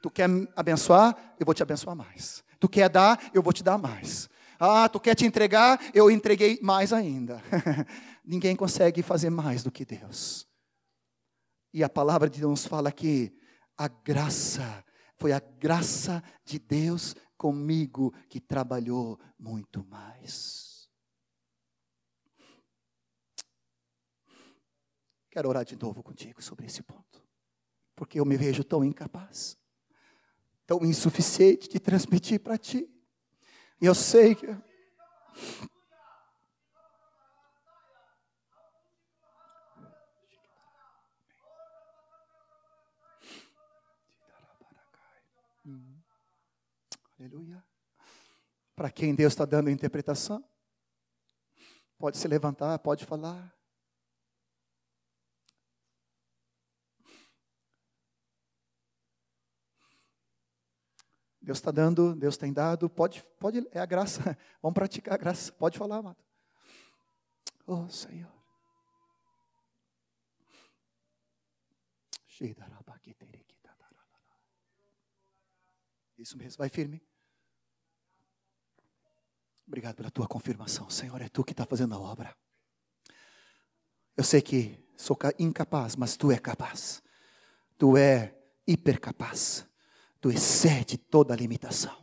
[0.01, 1.35] Tu quer abençoar?
[1.39, 2.43] Eu vou te abençoar mais.
[2.59, 3.29] Tu quer dar?
[3.33, 4.29] Eu vou te dar mais.
[4.59, 5.79] Ah, tu quer te entregar?
[5.93, 7.41] Eu entreguei mais ainda.
[8.23, 10.47] Ninguém consegue fazer mais do que Deus.
[11.73, 13.33] E a palavra de Deus fala que
[13.77, 14.83] a graça,
[15.17, 20.89] foi a graça de Deus comigo que trabalhou muito mais.
[25.29, 27.23] Quero orar de novo contigo sobre esse ponto,
[27.95, 29.58] porque eu me vejo tão incapaz
[30.69, 32.87] tão insuficiente de transmitir para ti.
[33.81, 34.45] E eu sei que.
[47.19, 47.65] Aleluia.
[48.75, 50.47] Para quem Deus está dando interpretação,
[51.97, 53.58] pode se levantar, pode falar.
[61.49, 64.37] Deus está dando, Deus tem dado, pode, pode, é a graça.
[64.61, 65.51] Vamos praticar a graça.
[65.51, 66.23] Pode falar, amado.
[67.65, 68.31] Oh, Senhor.
[76.19, 77.01] Isso mesmo, vai firme.
[79.65, 81.19] Obrigado pela tua confirmação, Senhor.
[81.19, 82.37] É tu que está fazendo a obra.
[84.15, 87.01] Eu sei que sou incapaz, mas tu é capaz.
[87.75, 88.37] Tu é
[88.67, 89.67] hipercapaz.
[90.21, 91.95] Tu excede toda limitação.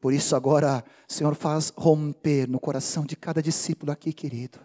[0.00, 4.58] Por isso, agora, Senhor, faz romper no coração de cada discípulo aqui, querido,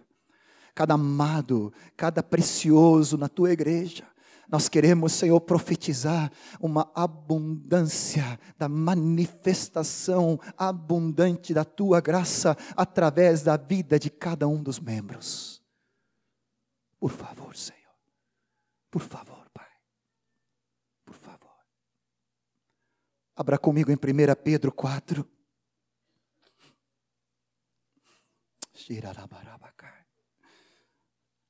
[0.74, 4.04] cada amado, cada precioso na tua igreja.
[4.50, 14.00] Nós queremos, Senhor, profetizar uma abundância da manifestação abundante da tua graça através da vida
[14.00, 15.62] de cada um dos membros.
[17.00, 17.78] Por favor, Senhor.
[18.90, 19.37] Por favor.
[23.40, 23.98] Abra comigo em 1
[24.44, 25.24] Pedro 4.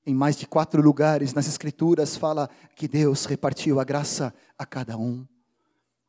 [0.06, 4.98] Em mais de quatro lugares nas Escrituras fala que Deus repartiu a graça a cada
[4.98, 5.26] um.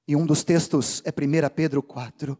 [0.09, 2.37] E um dos textos é 1 Pedro 4.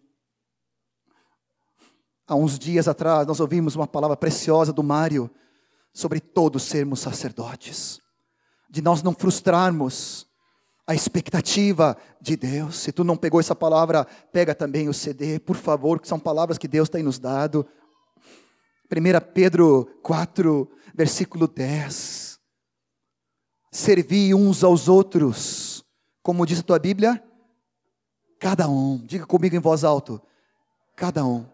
[2.27, 5.31] Há uns dias atrás nós ouvimos uma palavra preciosa do Mário
[5.93, 8.01] sobre todos sermos sacerdotes,
[8.69, 10.28] de nós não frustrarmos
[10.89, 12.79] a expectativa de Deus.
[12.79, 16.57] Se tu não pegou essa palavra, pega também o CD, por favor, que são palavras
[16.57, 17.67] que Deus tem nos dado.
[18.91, 22.41] 1 Pedro 4, versículo 10.
[23.71, 25.85] Servi uns aos outros,
[26.23, 27.23] como diz a tua Bíblia,
[28.41, 28.97] cada um.
[29.05, 30.19] Diga comigo em voz alta.
[30.97, 31.45] Cada um.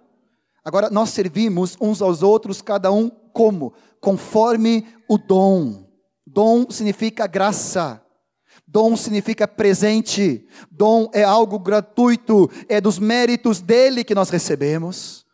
[0.64, 3.74] Agora, nós servimos uns aos outros, cada um como?
[4.00, 5.90] Conforme o dom.
[6.24, 8.03] Dom significa graça.
[8.74, 15.24] Dom significa presente, dom é algo gratuito, é dos méritos dele que nós recebemos.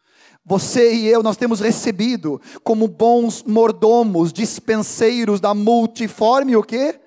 [0.45, 7.01] Você e eu, nós temos recebido como bons mordomos, dispenseiros da multiforme o quê?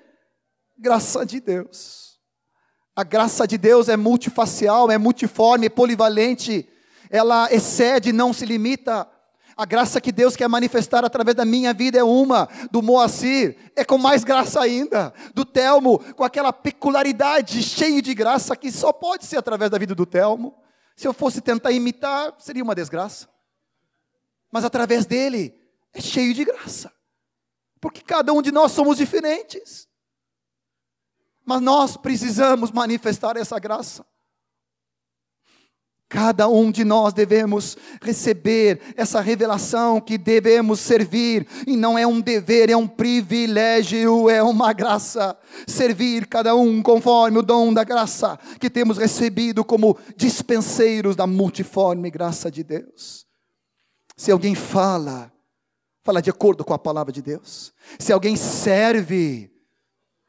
[0.76, 2.18] Graça de Deus.
[2.96, 6.68] A graça de Deus é multifacial, é multiforme, é polivalente.
[7.10, 9.08] Ela excede, não se limita
[9.56, 13.84] a graça que Deus quer manifestar através da minha vida é uma, do Moacir é
[13.84, 19.24] com mais graça ainda, do Telmo com aquela peculiaridade cheio de graça que só pode
[19.24, 20.56] ser através da vida do Telmo.
[20.96, 23.28] Se eu fosse tentar imitar, seria uma desgraça.
[24.50, 25.54] Mas através dele
[25.92, 26.92] é cheio de graça.
[27.80, 29.88] Porque cada um de nós somos diferentes.
[31.44, 34.06] Mas nós precisamos manifestar essa graça.
[36.08, 42.20] Cada um de nós devemos receber essa revelação que devemos servir, e não é um
[42.20, 45.36] dever, é um privilégio, é uma graça.
[45.66, 52.10] Servir cada um conforme o dom da graça que temos recebido como dispenseiros da multiforme
[52.10, 53.26] graça de Deus.
[54.16, 55.32] Se alguém fala,
[56.04, 57.72] fala de acordo com a palavra de Deus.
[57.98, 59.50] Se alguém serve,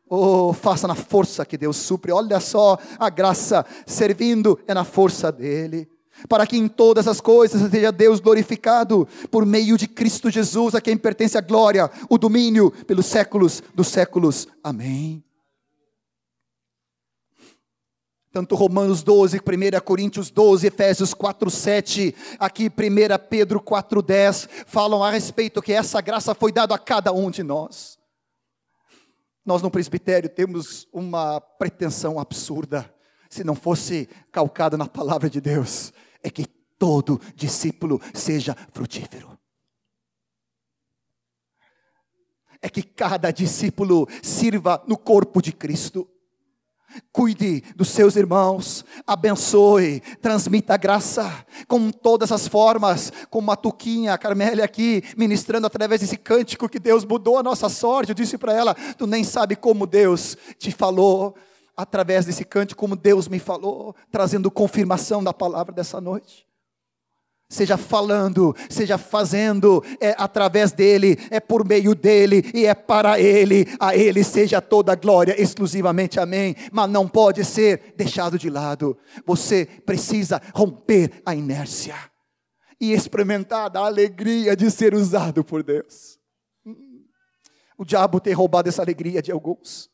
[0.07, 2.11] Oh, faça na força que Deus supre.
[2.11, 5.89] Olha só a graça servindo é na força dele.
[6.29, 10.79] Para que em todas as coisas seja Deus glorificado por meio de Cristo Jesus, a
[10.79, 14.47] quem pertence a glória, o domínio pelos séculos dos séculos.
[14.63, 15.23] Amém.
[18.31, 22.69] Tanto Romanos 12, 1 Coríntios 12, Efésios 4, 7, aqui 1
[23.29, 27.43] Pedro 4, 10, falam a respeito que essa graça foi dada a cada um de
[27.43, 27.97] nós.
[29.45, 32.91] Nós no presbitério temos uma pretensão absurda,
[33.29, 35.93] se não fosse calcada na palavra de Deus,
[36.23, 36.47] é que
[36.79, 39.37] todo discípulo seja frutífero.
[42.61, 46.09] É que cada discípulo sirva no corpo de Cristo.
[47.11, 54.17] Cuide dos seus irmãos, abençoe, transmita graça com todas as formas, como a Tuquinha, a
[54.17, 58.09] Carmélia aqui, ministrando através desse cântico que Deus mudou a nossa sorte.
[58.09, 61.35] Eu disse para ela: Tu nem sabe como Deus te falou
[61.75, 66.45] através desse cântico, como Deus me falou, trazendo confirmação da palavra dessa noite
[67.55, 73.65] seja falando, seja fazendo, é através dele, é por meio dele e é para ele,
[73.79, 76.55] a ele seja toda a glória exclusivamente, amém.
[76.71, 81.95] Mas não pode ser deixado de lado, você precisa romper a inércia
[82.79, 86.19] e experimentar a alegria de ser usado por Deus.
[87.77, 89.89] O diabo tem roubado essa alegria de alguns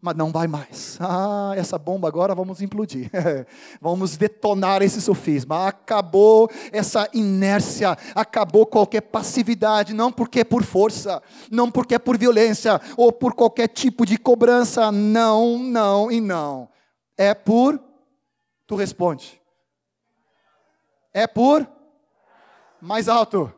[0.00, 0.98] mas não vai mais.
[1.00, 3.10] Ah, essa bomba agora vamos implodir.
[3.80, 5.66] vamos detonar esse sofisma.
[5.66, 12.18] Acabou essa inércia, acabou qualquer passividade, não porque é por força, não porque é por
[12.18, 14.92] violência ou por qualquer tipo de cobrança.
[14.92, 16.68] Não, não e não.
[17.16, 17.82] É por
[18.66, 19.40] tu responde.
[21.12, 21.66] É por
[22.80, 23.52] mais alto.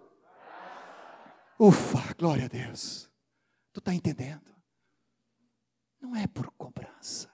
[1.59, 3.11] Ufa, glória a Deus.
[3.73, 4.48] Tu está entendendo?
[6.01, 7.29] Não é por cobrança,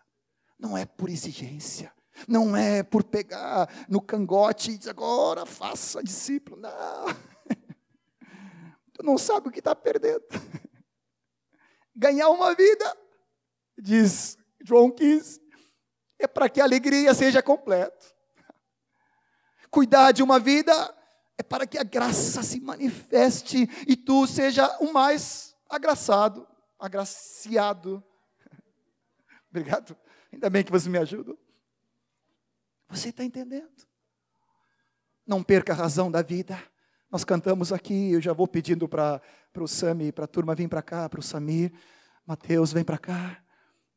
[0.58, 1.92] não é por exigência,
[2.26, 6.60] não é por pegar no cangote e dizer agora faça discípulo.
[6.60, 6.70] Não.
[8.94, 10.24] Tu não sabe o que está perdendo.
[11.94, 12.96] Ganhar uma vida,
[13.76, 15.40] diz João 15,
[16.18, 18.14] é para que a alegria seja completa.
[19.70, 20.72] Cuidar de uma vida
[21.36, 26.46] é para que a graça se manifeste e tu seja o mais agraçado,
[26.78, 28.02] agraciado
[29.54, 29.96] Obrigado.
[30.32, 31.36] Ainda bem que você me ajuda.
[32.88, 33.86] Você está entendendo?
[35.24, 36.60] Não perca a razão da vida.
[37.08, 39.22] Nós cantamos aqui, eu já vou pedindo para
[39.56, 41.72] o Sami, para a turma vir para cá, para o Samir.
[42.26, 43.40] Mateus, vem para cá.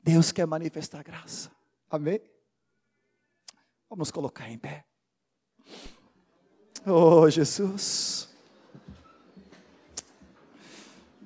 [0.04, 1.50] Deus quer manifestar graça.
[1.90, 2.22] Amém?
[3.90, 4.86] Vamos colocar em pé.
[6.86, 8.30] Oh, Jesus.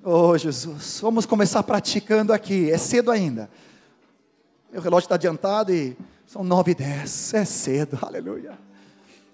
[0.02, 1.02] Oh, Jesus.
[1.02, 2.72] Vamos começar praticando aqui.
[2.72, 3.52] É cedo ainda.
[4.72, 7.34] Meu relógio está adiantado e são nove e dez.
[7.34, 8.58] É cedo, aleluia.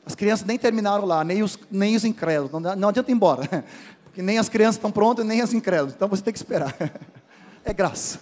[0.04, 2.52] As crianças nem terminaram lá, nem os, nem os incrédulos.
[2.52, 3.64] Não, não adianta ir embora.
[4.06, 5.94] Porque nem as crianças estão prontas, nem as incrédulos.
[5.94, 6.76] Então você tem que esperar.
[7.64, 8.18] É graça.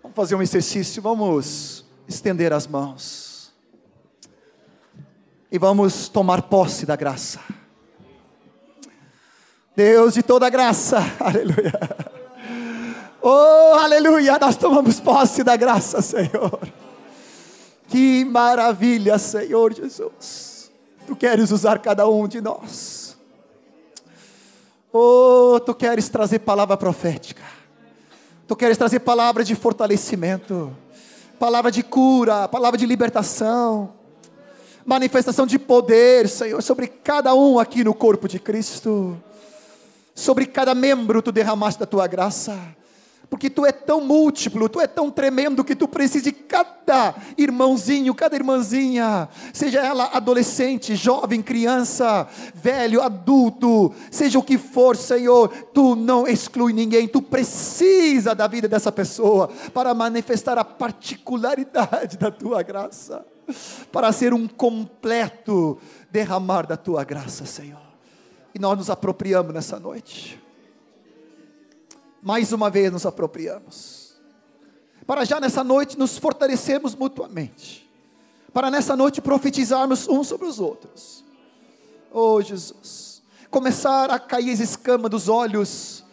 [0.00, 3.52] Vamos fazer um exercício, vamos estender as mãos.
[5.50, 7.40] E vamos tomar posse da graça.
[9.74, 12.07] Deus de toda graça, aleluia.
[13.30, 16.60] Oh, aleluia, nós tomamos posse da graça, Senhor.
[17.86, 20.70] Que maravilha, Senhor Jesus.
[21.06, 23.18] Tu queres usar cada um de nós.
[24.90, 27.42] Oh, tu queres trazer palavra profética.
[28.46, 30.74] Tu queres trazer palavra de fortalecimento,
[31.38, 33.92] palavra de cura, palavra de libertação,
[34.86, 39.22] manifestação de poder, Senhor, sobre cada um aqui no corpo de Cristo.
[40.14, 42.58] Sobre cada membro tu derramaste da tua graça
[43.30, 48.14] porque tu é tão múltiplo, tu é tão tremendo que tu precisa de cada irmãozinho,
[48.14, 55.94] cada irmãzinha, seja ela adolescente, jovem, criança, velho, adulto, seja o que for, Senhor, tu
[55.94, 62.62] não exclui ninguém, tu precisa da vida dessa pessoa para manifestar a particularidade da tua
[62.62, 63.26] graça,
[63.92, 65.78] para ser um completo
[66.10, 67.88] derramar da tua graça, Senhor.
[68.54, 70.47] E nós nos apropriamos nessa noite
[72.22, 74.08] mais uma vez nos apropriamos.
[75.06, 77.88] para já nessa noite nos fortalecermos mutuamente,
[78.52, 81.24] para nessa noite profetizarmos uns sobre os outros.
[82.12, 86.04] Oh Jesus, começar a cair as escamas dos olhos,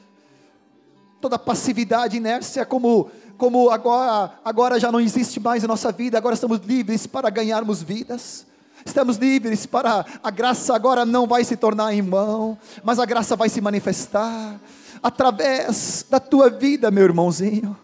[1.20, 6.36] toda passividade, inércia, como, como agora, agora já não existe mais na nossa vida, agora
[6.36, 8.46] estamos livres para ganharmos vidas.
[8.86, 13.36] Estamos livres para a graça agora não vai se tornar em mão, mas a graça
[13.36, 14.60] vai se manifestar
[15.06, 17.78] através da tua vida, meu irmãozinho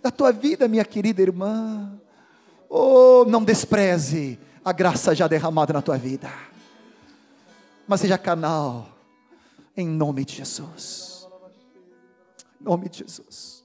[0.00, 1.92] da tua vida, minha querida irmã.
[2.68, 6.30] Oh, não despreze a graça já derramada na tua vida,
[7.86, 8.88] mas seja canal,
[9.76, 11.26] em nome de Jesus.
[12.60, 13.64] Em nome de Jesus.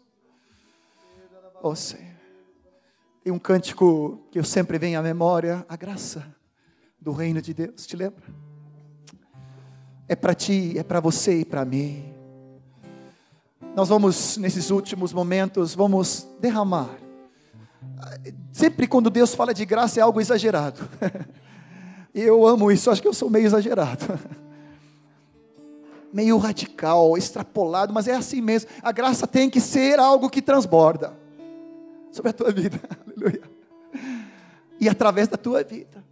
[1.61, 2.13] Oh Senhor.
[3.23, 6.25] Tem um cântico que eu sempre venho à memória, a graça
[6.99, 8.23] do reino de Deus, te lembra?
[10.07, 12.12] É para ti, é para você e para mim
[13.75, 16.89] nós vamos, nesses últimos momentos, vamos derramar.
[18.51, 20.87] Sempre quando Deus fala de graça é algo exagerado.
[22.13, 24.19] Eu amo isso, acho que eu sou meio exagerado.
[26.13, 28.69] Meio radical, extrapolado, mas é assim mesmo.
[28.83, 31.11] A graça tem que ser algo que transborda
[32.11, 32.79] sobre a tua vida.
[33.03, 33.41] Aleluia.
[34.79, 36.05] E através da tua vida.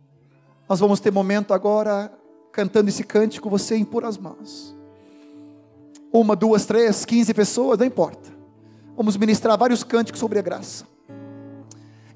[0.67, 2.11] Nós vamos ter momento agora,
[2.51, 4.75] cantando esse cântico, você impor as mãos
[6.11, 8.29] uma, duas, três, quinze pessoas, não importa.
[8.95, 10.85] Vamos ministrar vários cânticos sobre a graça.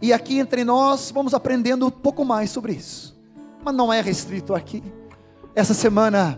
[0.01, 3.17] E aqui entre nós vamos aprendendo um pouco mais sobre isso.
[3.63, 4.83] Mas não é restrito aqui.
[5.55, 6.37] Essa semana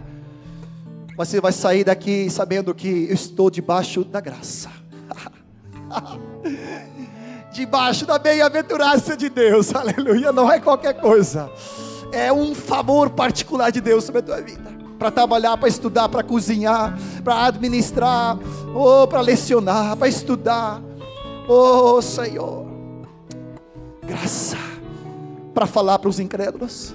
[1.17, 4.69] você vai sair daqui sabendo que eu estou debaixo da graça.
[7.51, 9.73] debaixo da bem-aventurança de Deus.
[9.73, 11.51] Aleluia, não é qualquer coisa.
[12.11, 16.23] É um favor particular de Deus sobre a tua vida para trabalhar, para estudar, para
[16.23, 18.37] cozinhar, para administrar,
[18.73, 20.81] ou para lecionar, para estudar.
[21.47, 22.65] Oh Senhor,
[24.01, 24.57] graça
[25.53, 26.93] para falar para os incrédulos,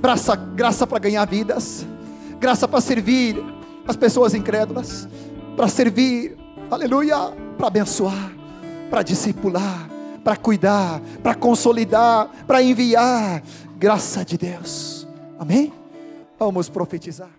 [0.00, 1.84] graça, graça para ganhar vidas,
[2.38, 3.42] graça para servir
[3.86, 5.08] as pessoas incrédulas,
[5.56, 6.36] para servir,
[6.70, 8.32] aleluia, para abençoar,
[8.90, 9.88] para discipular,
[10.22, 13.42] para cuidar, para consolidar, para enviar,
[13.76, 15.08] graça de Deus,
[15.38, 15.72] amém?
[16.38, 17.37] Vamos profetizar.